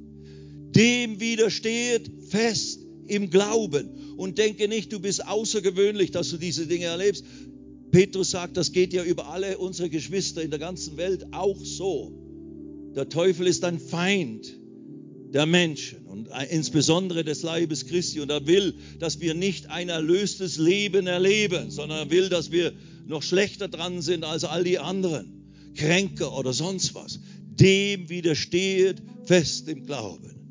[0.74, 6.86] dem widersteht fest im Glauben und denke nicht, du bist außergewöhnlich, dass du diese Dinge
[6.86, 7.24] erlebst.
[7.90, 12.12] Petrus sagt, das geht ja über alle unsere Geschwister in der ganzen Welt auch so.
[12.96, 14.58] Der Teufel ist ein Feind
[15.32, 20.58] der Menschen und insbesondere des Leibes Christi und er will, dass wir nicht ein erlöstes
[20.58, 22.72] Leben erleben, sondern er will, dass wir
[23.06, 27.18] noch schlechter dran sind als all die anderen, kränker oder sonst was.
[27.50, 30.43] Dem widersteht fest im Glauben.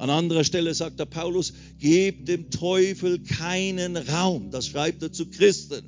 [0.00, 4.50] An anderer Stelle sagt der Paulus, gebt dem Teufel keinen Raum.
[4.50, 5.82] Das schreibt er zu Christen.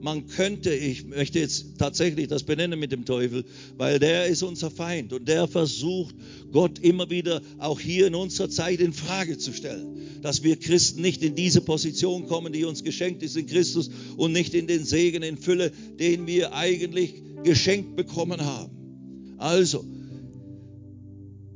[0.00, 3.44] Man könnte, ich möchte jetzt tatsächlich das benennen mit dem Teufel,
[3.76, 6.14] weil der ist unser Feind und der versucht,
[6.50, 9.98] Gott immer wieder auch hier in unserer Zeit in Frage zu stellen.
[10.22, 14.32] Dass wir Christen nicht in diese Position kommen, die uns geschenkt ist in Christus und
[14.32, 18.72] nicht in den Segen in Fülle, den wir eigentlich geschenkt bekommen haben.
[19.36, 19.84] Also,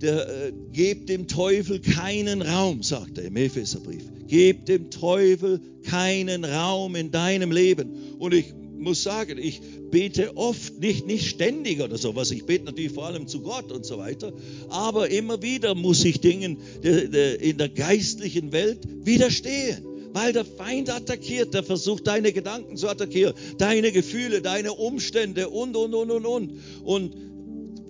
[0.01, 4.03] der, äh, gebt dem Teufel keinen Raum, sagt er im Epheserbrief.
[4.27, 7.93] Gebt dem Teufel keinen Raum in deinem Leben.
[8.19, 12.31] Und ich muss sagen, ich bete oft, nicht, nicht ständig oder sowas.
[12.31, 14.33] Ich bete natürlich vor allem zu Gott und so weiter.
[14.69, 19.85] Aber immer wieder muss ich Dingen in der geistlichen Welt widerstehen.
[20.13, 25.77] Weil der Feind attackiert, der versucht, deine Gedanken zu attackieren, deine Gefühle, deine Umstände und,
[25.77, 26.53] und, und, und, und.
[26.85, 27.15] Und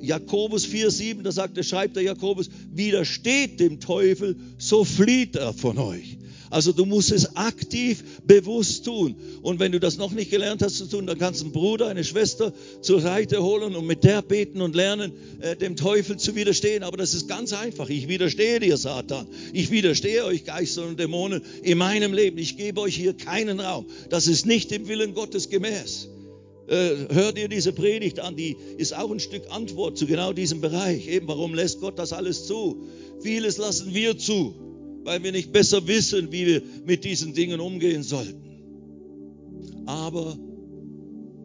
[0.06, 5.78] Jakobus 4,7, da sagt er, schreibt der Jakobus, widersteht dem Teufel, so flieht er von
[5.78, 6.16] euch.
[6.50, 9.16] Also du musst es aktiv, bewusst tun.
[9.42, 11.88] Und wenn du das noch nicht gelernt hast zu tun, dann kannst du einen Bruder,
[11.88, 12.52] eine Schwester
[12.82, 16.82] zur Seite holen und mit der beten und lernen, äh, dem Teufel zu widerstehen.
[16.82, 17.88] Aber das ist ganz einfach.
[17.88, 19.26] Ich widerstehe dir, Satan.
[19.52, 22.38] Ich widerstehe euch, Geister und Dämonen, in meinem Leben.
[22.38, 23.86] Ich gebe euch hier keinen Raum.
[24.08, 26.08] Das ist nicht dem Willen Gottes gemäß.
[26.68, 30.60] Äh, hör dir diese Predigt an, die ist auch ein Stück Antwort zu genau diesem
[30.60, 31.06] Bereich.
[31.08, 32.84] Eben, warum lässt Gott das alles zu?
[33.20, 34.54] Vieles lassen wir zu,
[35.04, 38.42] weil wir nicht besser wissen, wie wir mit diesen Dingen umgehen sollten.
[39.86, 40.36] Aber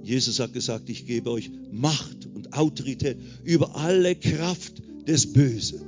[0.04, 5.82] Jesus hat gesagt, ich gebe euch Macht und Autorität über alle Kraft des Bösen.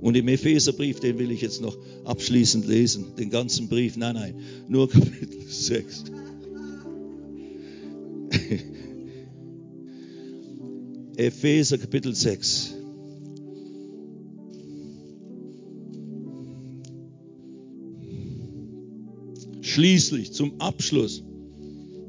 [0.00, 4.34] Und im Epheserbrief, den will ich jetzt noch abschließend lesen, den ganzen Brief, nein, nein,
[4.68, 6.04] nur Kapitel 6.
[11.18, 12.74] Epheser Kapitel 6.
[19.62, 21.24] Schließlich zum Abschluss,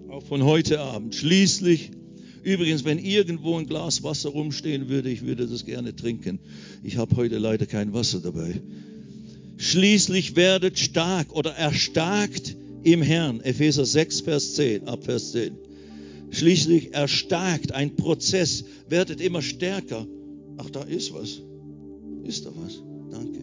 [0.10, 1.90] auch von heute Abend, schließlich,
[2.44, 6.38] übrigens, wenn irgendwo ein Glas Wasser rumstehen würde, ich würde das gerne trinken.
[6.84, 8.62] Ich habe heute leider kein Wasser dabei.
[9.58, 13.42] Schließlich werdet stark oder erstarkt im Herrn.
[13.42, 15.69] Epheser 6, Vers 10, ab Vers 10
[16.32, 20.08] schließlich erstarkt, ein Prozess, werdet immer stärker.
[20.58, 21.42] Ach, da ist was.
[22.24, 22.82] Ist da was?
[23.12, 23.40] Danke.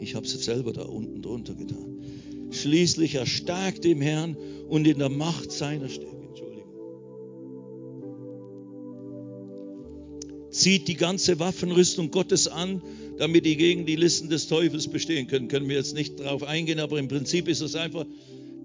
[0.00, 1.98] Ich habe es selber da unten drunter getan.
[2.50, 4.36] Schließlich erstarkt im Herrn
[4.68, 6.26] und in der Macht seiner Stärke.
[6.28, 6.64] Entschuldigung.
[10.50, 12.82] Zieht die ganze Waffenrüstung Gottes an,
[13.18, 15.50] damit ihr gegen die Listen des Teufels bestehen könnt.
[15.50, 18.06] Können wir jetzt nicht darauf eingehen, aber im Prinzip ist es einfach,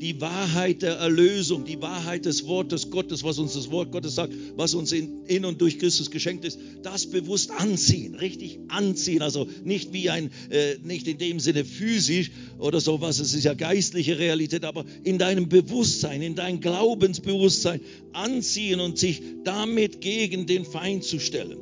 [0.02, 4.34] die Wahrheit der Erlösung, die Wahrheit des Wortes Gottes, was uns das Wort Gottes sagt,
[4.56, 9.22] was uns in, in, und durch Christus geschenkt ist, das bewusst anziehen, richtig anziehen.
[9.22, 13.54] Also nicht wie ein, äh, nicht in dem Sinne physisch oder sowas, es ist ja
[13.54, 17.82] geistliche Realität, aber in deinem Bewusstsein, in dein Glaubensbewusstsein
[18.14, 21.58] anziehen und sich damit gegen den Feind zu stellen.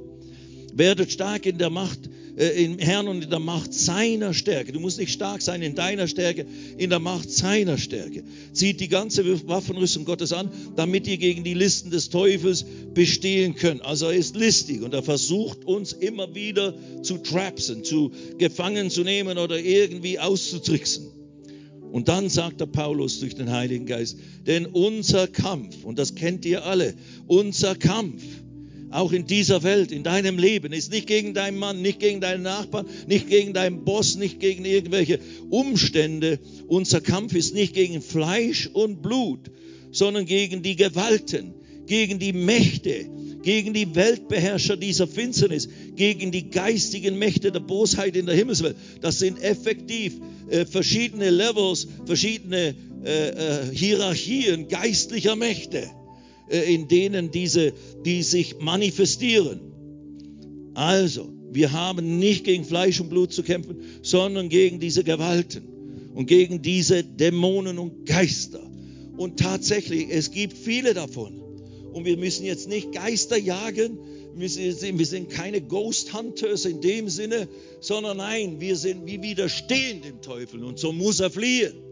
[0.74, 4.72] Werdet stark in der Macht äh, im Herrn und in der Macht seiner Stärke.
[4.72, 6.46] Du musst nicht stark sein in deiner Stärke,
[6.78, 8.24] in der Macht seiner Stärke.
[8.54, 13.84] Zieht die ganze Waffenrüstung Gottes an, damit ihr gegen die Listen des Teufels bestehen könnt.
[13.84, 16.74] Also er ist listig und er versucht uns immer wieder
[17.04, 21.08] zu trapsen, zu gefangen zu nehmen oder irgendwie auszutricksen.
[21.92, 24.18] Und dann sagt der Paulus durch den Heiligen Geist,
[24.48, 26.94] denn unser Kampf, und das kennt ihr alle,
[27.28, 28.24] unser Kampf
[28.92, 32.44] auch in dieser Welt, in deinem Leben, ist nicht gegen deinen Mann, nicht gegen deinen
[32.44, 35.20] Nachbarn, nicht gegen deinen Boss, nicht gegen irgendwelche
[35.50, 36.40] Umstände.
[36.68, 39.52] Unser Kampf ist nicht gegen Fleisch und Blut,
[39.92, 41.54] sondern gegen die Gewalten,
[41.86, 43.10] gegen die Mächte,
[43.44, 48.76] gegen die Weltbeherrscher dieser Finsternis, gegen die geistigen Mächte der Bosheit in der Himmelswelt.
[49.02, 50.14] Das sind effektiv
[50.50, 55.90] äh, verschiedene Levels, verschiedene äh, äh, Hierarchien geistlicher Mächte.
[56.52, 57.74] Äh, in denen diese,
[58.06, 59.62] die sich manifestieren.
[60.74, 65.64] Also, wir haben nicht gegen Fleisch und Blut zu kämpfen, sondern gegen diese Gewalten
[66.14, 68.62] und gegen diese Dämonen und Geister.
[69.18, 71.42] Und tatsächlich, es gibt viele davon.
[71.94, 73.98] Und wir müssen jetzt nicht Geister jagen,
[74.34, 77.50] wir sind, wir sind keine Ghost Hunters in dem Sinne,
[77.82, 81.91] sondern nein, wir sind wie widerstehen dem Teufel und so muss er fliehen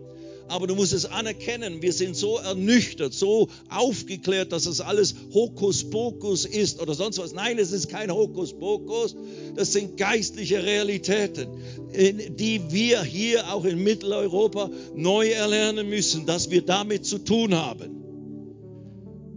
[0.49, 6.45] aber du musst es anerkennen, wir sind so ernüchtert, so aufgeklärt, dass es alles Hokuspokus
[6.45, 7.33] ist oder sonst was.
[7.33, 9.15] Nein, es ist kein Hokuspokus,
[9.55, 11.47] das sind geistliche Realitäten,
[11.93, 17.99] die wir hier auch in Mitteleuropa neu erlernen müssen, dass wir damit zu tun haben.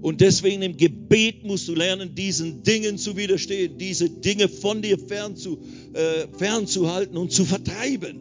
[0.02, 4.98] Und deswegen im Gebet musst du lernen, diesen Dingen zu widerstehen, diese Dinge von dir
[4.98, 8.20] äh, fernzuhalten und zu vertreiben.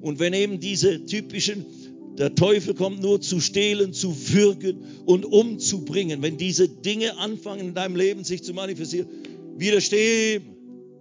[0.00, 1.64] Und wenn eben diese typischen
[2.18, 6.22] der Teufel kommt nur zu stehlen, zu würgen und umzubringen.
[6.22, 9.08] Wenn diese Dinge anfangen in deinem Leben sich zu manifestieren,
[9.56, 10.42] widerstehen,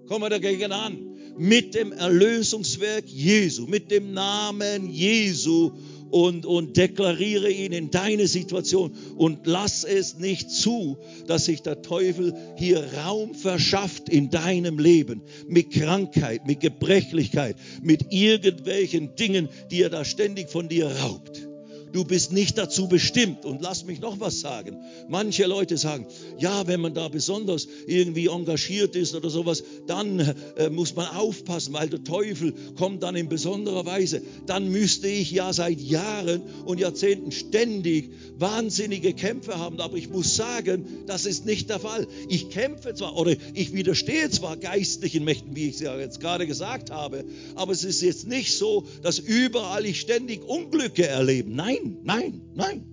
[0.07, 0.97] komm wir dagegen an.
[1.37, 5.71] Mit dem Erlösungswerk Jesu, mit dem Namen Jesu
[6.09, 10.97] und, und deklariere ihn in deine Situation und lass es nicht zu,
[11.27, 18.11] dass sich der Teufel hier Raum verschafft in deinem Leben mit Krankheit, mit Gebrechlichkeit, mit
[18.11, 21.48] irgendwelchen Dingen, die er da ständig von dir raubt.
[21.91, 23.45] Du bist nicht dazu bestimmt.
[23.45, 24.77] Und lass mich noch was sagen.
[25.07, 26.05] Manche Leute sagen,
[26.37, 30.19] ja, wenn man da besonders irgendwie engagiert ist oder sowas, dann
[30.57, 34.21] äh, muss man aufpassen, weil der Teufel kommt dann in besonderer Weise.
[34.45, 39.79] Dann müsste ich ja seit Jahren und Jahrzehnten ständig wahnsinnige Kämpfe haben.
[39.79, 42.07] Aber ich muss sagen, das ist nicht der Fall.
[42.27, 46.47] Ich kämpfe zwar oder ich widerstehe zwar geistlichen Mächten, wie ich es ja jetzt gerade
[46.47, 47.25] gesagt habe,
[47.55, 51.49] aber es ist jetzt nicht so, dass überall ich ständig Unglücke erlebe.
[51.51, 52.85] Nein, nein, nein.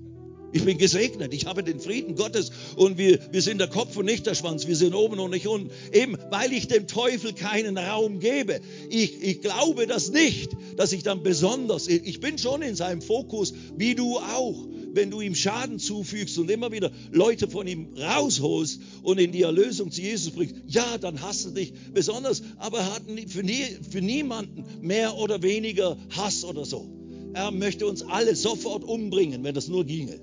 [0.57, 1.35] Ich bin gesegnet.
[1.35, 4.67] Ich habe den Frieden Gottes und wir, wir sind der Kopf und nicht der Schwanz.
[4.67, 5.71] Wir sind oben und nicht unten.
[5.93, 8.61] Eben, weil ich dem Teufel keinen Raum gebe.
[8.89, 13.53] Ich, ich glaube das nicht, dass ich dann besonders, ich bin schon in seinem Fokus,
[13.77, 14.67] wie du auch.
[14.93, 19.43] Wenn du ihm Schaden zufügst und immer wieder Leute von ihm rausholst und in die
[19.43, 22.43] Erlösung zu Jesus bringst, ja, dann hasst er dich besonders.
[22.57, 26.96] Aber er hat für, nie, für niemanden mehr oder weniger Hass oder so.
[27.37, 30.19] Er möchte uns alle sofort umbringen, wenn das nur ginge.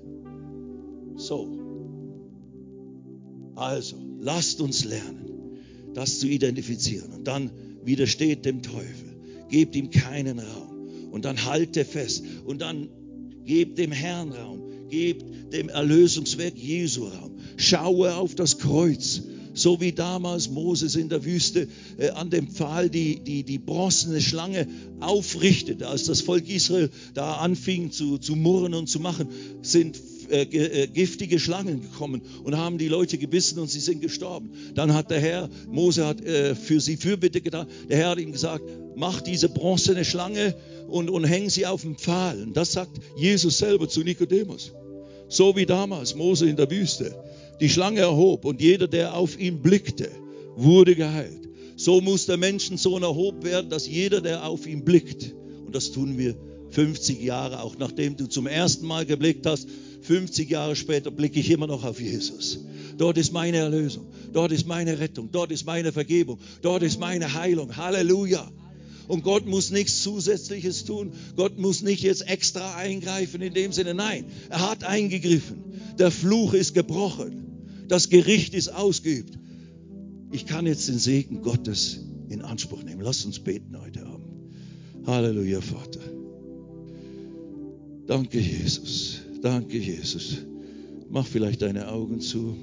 [1.14, 1.48] So.
[3.54, 5.60] Also, lasst uns lernen,
[5.94, 7.12] das zu identifizieren.
[7.12, 7.52] Und dann
[7.84, 9.16] widersteht dem Teufel.
[9.48, 11.12] Gebt ihm keinen Raum.
[11.12, 12.24] Und dann halte fest.
[12.46, 12.88] Und dann
[13.44, 14.88] gebt dem Herrn Raum.
[14.88, 17.36] Gebt dem Erlösungswerk Jesu Raum.
[17.56, 19.22] Schaue auf das Kreuz
[19.54, 24.20] so wie damals Moses in der Wüste äh, an dem Pfahl die, die, die bronzene
[24.20, 24.66] Schlange
[25.00, 25.88] aufrichtete.
[25.88, 29.28] Als das Volk Israel da anfing zu, zu murren und zu machen,
[29.62, 29.98] sind
[30.30, 34.50] äh, äh, giftige Schlangen gekommen und haben die Leute gebissen und sie sind gestorben.
[34.74, 37.66] Dann hat der Herr, Mose hat äh, für sie Fürbitte getan.
[37.88, 38.64] Der Herr hat ihm gesagt,
[38.96, 40.54] mach diese bronzene Schlange
[40.88, 42.42] und, und häng sie auf den Pfahl.
[42.42, 44.72] Und das sagt Jesus selber zu Nikodemus.
[45.28, 47.14] So wie damals Mose in der Wüste
[47.60, 50.10] die Schlange erhob und jeder, der auf ihn blickte,
[50.56, 51.48] wurde geheilt.
[51.76, 55.34] So muss der Menschensohn erhoben werden, dass jeder, der auf ihn blickt,
[55.66, 56.36] und das tun wir
[56.70, 59.68] 50 Jahre, auch nachdem du zum ersten Mal geblickt hast,
[60.02, 62.60] 50 Jahre später blicke ich immer noch auf Jesus.
[62.98, 67.34] Dort ist meine Erlösung, dort ist meine Rettung, dort ist meine Vergebung, dort ist meine
[67.34, 67.76] Heilung.
[67.76, 68.50] Halleluja.
[69.08, 71.12] Und Gott muss nichts Zusätzliches tun.
[71.36, 73.94] Gott muss nicht jetzt extra eingreifen in dem Sinne.
[73.94, 75.64] Nein, er hat eingegriffen.
[75.98, 77.44] Der Fluch ist gebrochen.
[77.88, 79.38] Das Gericht ist ausgeübt.
[80.32, 83.02] Ich kann jetzt den Segen Gottes in Anspruch nehmen.
[83.02, 84.26] Lass uns beten heute Abend.
[85.06, 86.00] Halleluja, Vater.
[88.06, 89.20] Danke, Jesus.
[89.42, 90.38] Danke, Jesus.
[91.10, 92.56] Mach vielleicht deine Augen zu,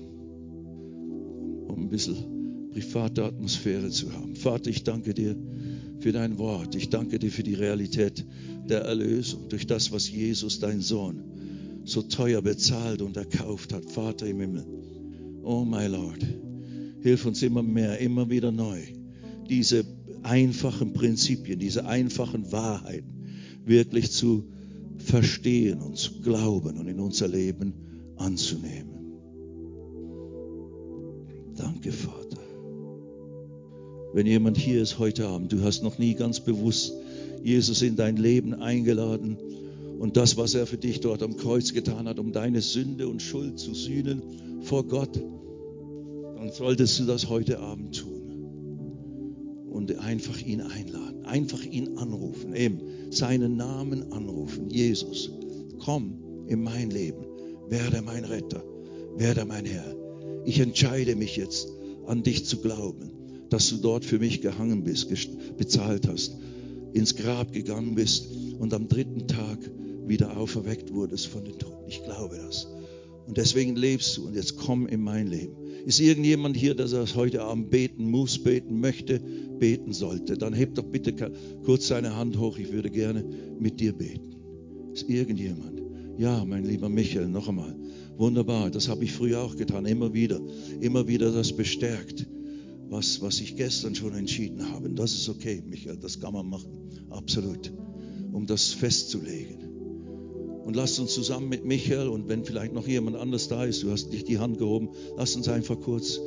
[1.67, 4.35] um ein bisschen private Atmosphäre zu haben.
[4.35, 5.35] Vater, ich danke dir
[6.01, 6.75] für dein Wort.
[6.75, 8.25] Ich danke dir für die Realität
[8.67, 11.23] der Erlösung durch das, was Jesus, dein Sohn,
[11.85, 13.85] so teuer bezahlt und erkauft hat.
[13.85, 14.65] Vater im Himmel.
[15.43, 16.25] Oh, my Lord,
[17.01, 18.79] hilf uns immer mehr, immer wieder neu,
[19.49, 19.85] diese
[20.23, 23.11] einfachen Prinzipien, diese einfachen Wahrheiten
[23.65, 24.45] wirklich zu
[24.97, 27.73] verstehen und zu glauben und in unser Leben
[28.17, 28.89] anzunehmen.
[31.55, 32.30] Danke, Vater.
[34.13, 36.93] Wenn jemand hier ist heute Abend, du hast noch nie ganz bewusst
[37.43, 39.37] Jesus in dein Leben eingeladen
[39.99, 43.21] und das, was er für dich dort am Kreuz getan hat, um deine Sünde und
[43.21, 44.21] Schuld zu sühnen
[44.61, 45.15] vor Gott,
[46.35, 52.81] dann solltest du das heute Abend tun und einfach ihn einladen, einfach ihn anrufen, eben
[53.11, 54.69] seinen Namen anrufen.
[54.69, 55.31] Jesus,
[55.79, 57.25] komm in mein Leben,
[57.69, 58.61] werde mein Retter,
[59.15, 59.95] werde mein Herr.
[60.43, 61.69] Ich entscheide mich jetzt,
[62.07, 63.20] an dich zu glauben,
[63.51, 65.09] dass du dort für mich gehangen bist,
[65.57, 66.37] bezahlt hast,
[66.93, 69.59] ins Grab gegangen bist und am dritten Tag
[70.07, 71.87] wieder auferweckt wurdest von den Toten.
[71.87, 72.67] Ich glaube das.
[73.27, 75.55] Und deswegen lebst du und jetzt komm in mein Leben.
[75.85, 79.19] Ist irgendjemand hier, der das heute Abend beten muss, beten möchte,
[79.59, 80.37] beten sollte?
[80.37, 81.13] Dann hebt doch bitte
[81.63, 82.57] kurz seine Hand hoch.
[82.57, 83.25] Ich würde gerne
[83.59, 84.35] mit dir beten.
[84.93, 85.81] Ist irgendjemand?
[86.17, 87.75] Ja, mein lieber Michael, noch einmal.
[88.17, 90.39] Wunderbar, das habe ich früher auch getan, immer wieder.
[90.79, 92.27] Immer wieder das bestärkt,
[92.91, 94.89] was, was ich gestern schon entschieden habe.
[94.89, 96.71] Und das ist okay, Michael, das kann man machen.
[97.09, 97.71] Absolut.
[98.33, 99.59] Um das festzulegen.
[100.65, 103.91] Und lasst uns zusammen mit Michael und wenn vielleicht noch jemand anders da ist, du
[103.91, 106.19] hast nicht die Hand gehoben, lasst uns einfach kurz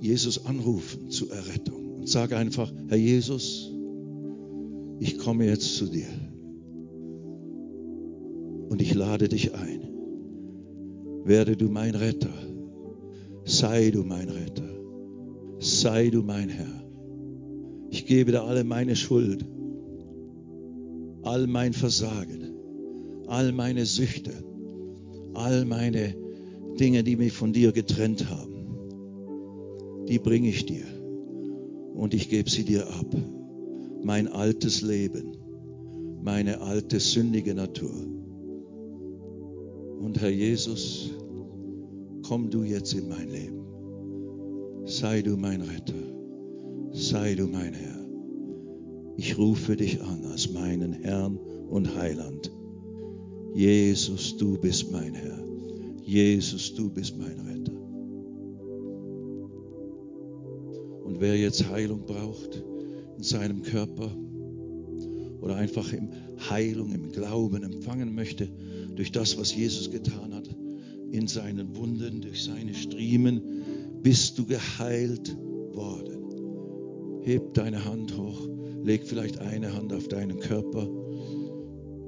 [0.00, 3.70] Jesus anrufen zur Errettung und sag einfach, Herr Jesus,
[4.98, 6.08] ich komme jetzt zu dir
[8.70, 9.82] und ich lade dich ein.
[11.24, 12.32] Werde du mein Retter,
[13.44, 14.75] sei du mein Retter,
[15.66, 16.82] sei du mein Herr.
[17.90, 19.44] Ich gebe dir alle meine Schuld,
[21.22, 22.56] all mein Versagen
[23.26, 24.32] all meine Süchte,
[25.34, 26.14] all meine
[26.78, 30.84] Dinge, die mich von dir getrennt haben, die bringe ich dir
[31.94, 33.06] und ich gebe sie dir ab.
[34.02, 35.36] Mein altes Leben,
[36.22, 37.90] meine alte sündige Natur.
[40.00, 41.10] Und Herr Jesus,
[42.22, 43.65] komm du jetzt in mein Leben.
[44.88, 45.94] Sei du mein Retter.
[46.92, 48.06] Sei du mein Herr.
[49.16, 52.52] Ich rufe dich an als meinen Herrn und Heiland.
[53.52, 55.44] Jesus, du bist mein Herr.
[56.04, 57.72] Jesus, du bist mein Retter.
[61.02, 62.62] Und wer jetzt Heilung braucht
[63.16, 64.16] in seinem Körper
[65.40, 66.10] oder einfach im
[66.48, 68.48] Heilung, im Glauben empfangen möchte
[68.94, 70.48] durch das, was Jesus getan hat,
[71.10, 73.42] in seinen Wunden, durch seine Striemen,
[74.02, 75.36] bist du geheilt
[75.72, 77.22] worden.
[77.22, 78.48] Heb deine Hand hoch,
[78.82, 80.88] leg vielleicht eine Hand auf deinen Körper,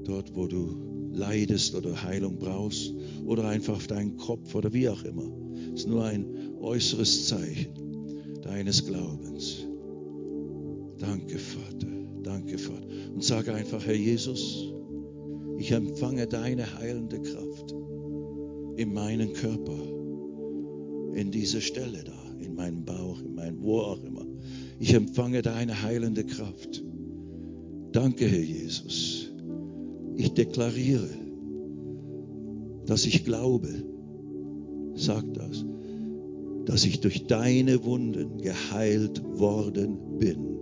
[0.05, 2.95] dort wo du leidest oder Heilung brauchst,
[3.27, 5.31] oder einfach auf deinen Kopf oder wie auch immer.
[5.75, 6.27] Es ist nur ein
[6.61, 7.73] äußeres Zeichen
[8.43, 9.67] deines Glaubens.
[10.99, 11.89] Danke, Vater.
[12.23, 12.87] Danke, Vater.
[13.15, 14.73] Und sage einfach, Herr Jesus,
[15.59, 17.75] ich empfange deine heilende Kraft
[18.77, 19.77] in meinen Körper,
[21.19, 24.25] in dieser Stelle da, in meinem Bauch, in meinem, wo auch immer.
[24.79, 26.85] Ich empfange deine heilende Kraft.
[27.93, 29.29] Danke, Herr Jesus.
[30.17, 31.09] Ich deklariere,
[32.87, 33.69] dass ich glaube,
[34.95, 35.65] sag das,
[36.67, 40.59] dass ich durch deine Wunden geheilt worden bin.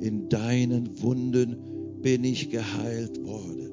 [0.00, 1.56] In deinen Wunden
[2.00, 3.70] bin ich geheilt worden.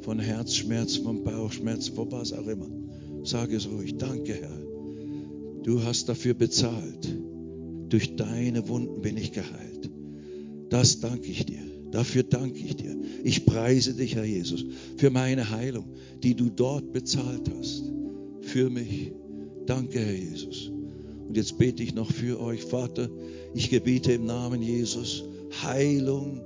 [0.00, 2.79] Von Herzschmerzen, von Bauchschmerzen, von was auch immer.
[3.22, 3.96] Sage es ruhig.
[3.96, 4.58] Danke, Herr.
[5.62, 7.16] Du hast dafür bezahlt.
[7.88, 9.90] Durch deine Wunden bin ich geheilt.
[10.68, 11.60] Das danke ich dir.
[11.90, 12.96] Dafür danke ich dir.
[13.24, 14.64] Ich preise dich, Herr Jesus,
[14.96, 15.86] für meine Heilung,
[16.22, 17.82] die du dort bezahlt hast.
[18.42, 19.12] Für mich.
[19.66, 20.70] Danke, Herr Jesus.
[21.26, 23.08] Und jetzt bete ich noch für euch, Vater.
[23.54, 25.24] Ich gebiete im Namen Jesus
[25.62, 26.40] Heilung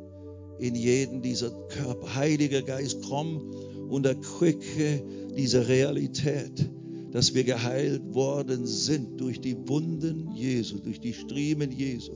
[0.58, 2.14] in jeden dieser Körper.
[2.14, 3.50] Heiliger Geist, komm
[3.88, 5.02] und erquicke
[5.36, 6.68] diese Realität,
[7.12, 12.12] dass wir geheilt worden sind durch die Wunden Jesu, durch die Striemen Jesu.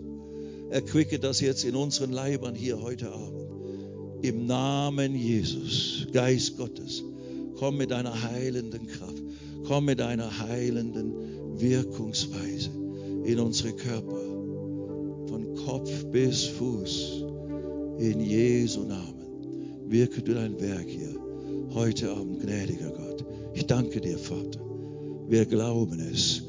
[0.71, 3.47] Erquicke das jetzt in unseren Leibern hier heute Abend.
[4.23, 7.03] Im Namen Jesus, Geist Gottes,
[7.57, 9.23] komm mit deiner heilenden Kraft,
[9.65, 12.71] komm mit deiner heilenden Wirkungsweise
[13.25, 14.21] in unsere Körper,
[15.29, 17.25] von Kopf bis Fuß,
[17.99, 19.15] in Jesu Namen.
[19.87, 21.15] Wirke du dein Werk hier
[21.75, 23.08] heute Abend, gnädiger Gott.
[23.59, 24.61] Ich danke dir, Vater.
[25.29, 26.45] Wir glauben es,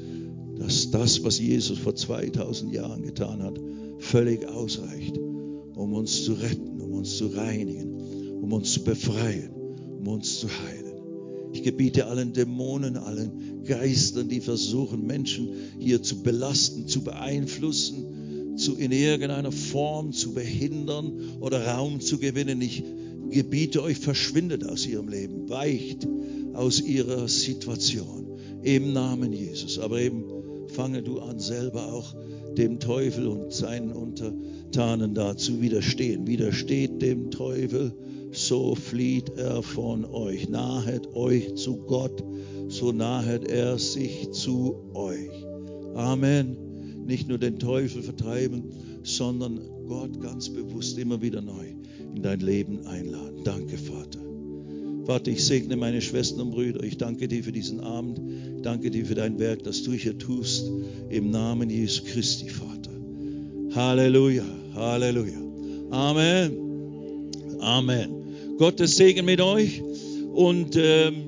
[0.60, 3.58] dass das, was Jesus vor 2000 Jahren getan hat,
[3.98, 9.50] völlig ausreicht, um uns zu retten, um uns zu reinigen, um uns zu befreien,
[9.98, 11.50] um uns zu heilen.
[11.52, 15.48] Ich gebiete allen Dämonen, allen Geistern, die versuchen, Menschen
[15.80, 22.62] hier zu belasten, zu beeinflussen, zu in irgendeiner Form zu behindern oder Raum zu gewinnen.
[22.62, 22.84] Ich
[23.30, 26.06] gebiete euch, verschwindet aus ihrem Leben, weicht
[26.54, 29.78] aus ihrer Situation im Namen Jesus.
[29.78, 30.24] Aber eben
[30.68, 32.14] fange du an, selber auch
[32.56, 36.26] dem Teufel und seinen Untertanen da zu widerstehen.
[36.26, 37.92] Widersteht dem Teufel,
[38.32, 40.48] so flieht er von euch.
[40.48, 42.22] Nahet euch zu Gott,
[42.68, 45.30] so nahet er sich zu euch.
[45.94, 46.56] Amen.
[47.06, 48.64] Nicht nur den Teufel vertreiben,
[49.02, 51.74] sondern Gott ganz bewusst immer wieder neu
[52.14, 53.42] in dein Leben einladen.
[53.44, 54.19] Danke, Vater.
[55.06, 56.82] Vater, ich segne meine Schwestern und Brüder.
[56.84, 58.20] Ich danke dir für diesen Abend.
[58.56, 60.70] Ich danke dir für dein Werk, das du hier tust.
[61.08, 62.90] Im Namen Jesu Christi, Vater.
[63.74, 64.44] Halleluja,
[64.74, 65.38] Halleluja.
[65.90, 66.52] Amen.
[67.60, 68.10] Amen.
[68.58, 69.82] Gottes Segen mit euch.
[70.32, 71.24] Und ähm,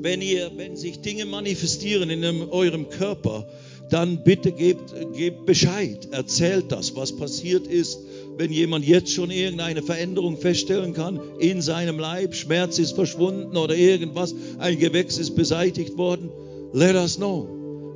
[0.00, 3.46] wenn, ihr, wenn sich Dinge manifestieren in einem, eurem Körper,
[3.90, 6.08] dann bitte gebt, gebt Bescheid.
[6.10, 7.98] Erzählt das, was passiert ist
[8.38, 13.74] wenn jemand jetzt schon irgendeine Veränderung feststellen kann in seinem Leib, Schmerz ist verschwunden oder
[13.74, 16.30] irgendwas, ein Gewächs ist beseitigt worden,
[16.72, 17.48] let us know.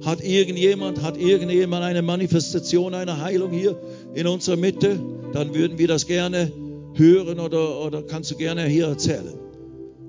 [0.05, 3.79] Hat irgendjemand, hat irgendjemand eine Manifestation einer Heilung hier
[4.15, 4.99] in unserer Mitte?
[5.35, 6.51] Dann würden wir das gerne
[6.95, 9.35] hören oder, oder kannst du gerne hier erzählen.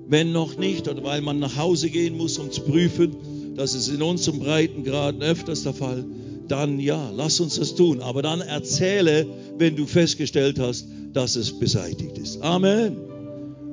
[0.08, 3.16] Wenn noch nicht oder weil man nach Hause gehen muss, um zu prüfen,
[3.54, 6.04] das ist in unserem Breitengraden öfters der Fall,
[6.52, 8.00] dann ja, lass uns das tun.
[8.00, 9.26] Aber dann erzähle,
[9.56, 12.42] wenn du festgestellt hast, dass es beseitigt ist.
[12.42, 12.96] Amen.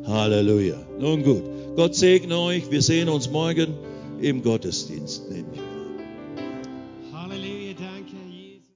[0.06, 0.78] Halleluja.
[0.98, 1.44] Nun gut.
[1.76, 2.72] Gott segne euch.
[2.72, 3.74] Wir sehen uns morgen
[4.22, 5.69] im Gottesdienst, nehme ich mal.